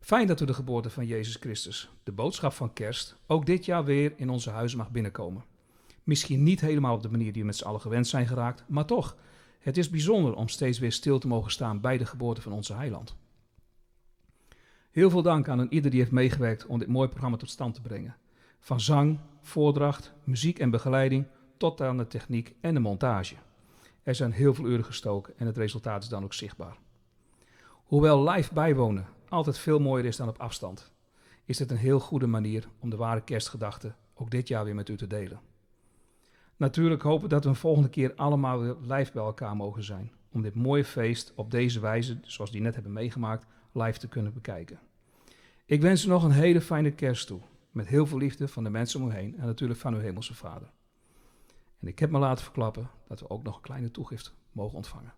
Fijn 0.00 0.26
dat 0.26 0.40
we 0.40 0.46
de 0.46 0.54
geboorte 0.54 0.90
van 0.90 1.06
Jezus 1.06 1.34
Christus, 1.34 1.90
de 2.02 2.12
boodschap 2.12 2.52
van 2.52 2.72
kerst, 2.72 3.16
ook 3.26 3.46
dit 3.46 3.64
jaar 3.64 3.84
weer 3.84 4.12
in 4.16 4.30
onze 4.30 4.50
huizen 4.50 4.78
mag 4.78 4.90
binnenkomen. 4.90 5.44
Misschien 6.04 6.42
niet 6.42 6.60
helemaal 6.60 6.94
op 6.94 7.02
de 7.02 7.10
manier 7.10 7.32
die 7.32 7.40
we 7.40 7.46
met 7.46 7.56
z'n 7.56 7.64
allen 7.64 7.80
gewend 7.80 8.06
zijn 8.06 8.26
geraakt, 8.26 8.64
maar 8.68 8.84
toch, 8.84 9.16
het 9.58 9.76
is 9.76 9.90
bijzonder 9.90 10.34
om 10.34 10.48
steeds 10.48 10.78
weer 10.78 10.92
stil 10.92 11.18
te 11.18 11.26
mogen 11.26 11.50
staan 11.50 11.80
bij 11.80 11.98
de 11.98 12.06
geboorte 12.06 12.40
van 12.40 12.52
onze 12.52 12.74
heiland. 12.74 13.16
Heel 14.90 15.10
veel 15.10 15.22
dank 15.22 15.48
aan 15.48 15.66
ieder 15.70 15.90
die 15.90 16.00
heeft 16.00 16.12
meegewerkt 16.12 16.66
om 16.66 16.78
dit 16.78 16.88
mooie 16.88 17.08
programma 17.08 17.36
tot 17.36 17.50
stand 17.50 17.74
te 17.74 17.80
brengen. 17.80 18.16
Van 18.60 18.80
zang, 18.80 19.18
voordracht, 19.42 20.12
muziek 20.24 20.58
en 20.58 20.70
begeleiding 20.70 21.26
tot 21.56 21.80
aan 21.80 21.96
de 21.96 22.06
techniek 22.06 22.54
en 22.60 22.74
de 22.74 22.80
montage. 22.80 23.34
Er 24.02 24.14
zijn 24.14 24.32
heel 24.32 24.54
veel 24.54 24.66
uren 24.66 24.84
gestoken 24.84 25.38
en 25.38 25.46
het 25.46 25.56
resultaat 25.56 26.02
is 26.02 26.08
dan 26.08 26.24
ook 26.24 26.34
zichtbaar. 26.34 26.76
Hoewel 27.84 28.28
live 28.28 28.54
bijwonen 28.54 29.06
altijd 29.30 29.58
veel 29.58 29.78
mooier 29.78 30.06
is 30.06 30.16
dan 30.16 30.28
op 30.28 30.38
afstand, 30.38 30.92
is 31.44 31.56
dit 31.56 31.70
een 31.70 31.76
heel 31.76 32.00
goede 32.00 32.26
manier 32.26 32.68
om 32.78 32.90
de 32.90 32.96
ware 32.96 33.20
kerstgedachte 33.20 33.94
ook 34.14 34.30
dit 34.30 34.48
jaar 34.48 34.64
weer 34.64 34.74
met 34.74 34.88
u 34.88 34.96
te 34.96 35.06
delen. 35.06 35.40
Natuurlijk 36.56 37.02
hopen 37.02 37.28
dat 37.28 37.44
we 37.44 37.50
een 37.50 37.56
volgende 37.56 37.88
keer 37.88 38.14
allemaal 38.14 38.60
weer 38.60 38.76
live 38.80 39.12
bij 39.12 39.22
elkaar 39.22 39.56
mogen 39.56 39.84
zijn. 39.84 40.12
Om 40.32 40.42
dit 40.42 40.54
mooie 40.54 40.84
feest 40.84 41.32
op 41.34 41.50
deze 41.50 41.80
wijze, 41.80 42.18
zoals 42.22 42.50
die 42.50 42.60
net 42.60 42.74
hebben 42.74 42.92
meegemaakt, 42.92 43.46
live 43.72 43.98
te 43.98 44.08
kunnen 44.08 44.32
bekijken. 44.32 44.78
Ik 45.66 45.80
wens 45.80 46.04
u 46.04 46.08
nog 46.08 46.22
een 46.22 46.30
hele 46.30 46.60
fijne 46.60 46.90
kerst 46.90 47.26
toe. 47.26 47.40
Met 47.70 47.86
heel 47.86 48.06
veel 48.06 48.18
liefde 48.18 48.48
van 48.48 48.64
de 48.64 48.70
mensen 48.70 49.00
om 49.00 49.08
u 49.08 49.12
heen 49.12 49.38
en 49.38 49.46
natuurlijk 49.46 49.80
van 49.80 49.94
uw 49.94 50.00
hemelse 50.00 50.34
vader. 50.34 50.70
En 51.80 51.88
ik 51.88 51.98
heb 51.98 52.10
me 52.10 52.18
laten 52.18 52.44
verklappen 52.44 52.90
dat 53.08 53.20
we 53.20 53.30
ook 53.30 53.42
nog 53.42 53.56
een 53.56 53.62
kleine 53.62 53.90
toegift 53.90 54.34
mogen 54.52 54.76
ontvangen. 54.76 55.14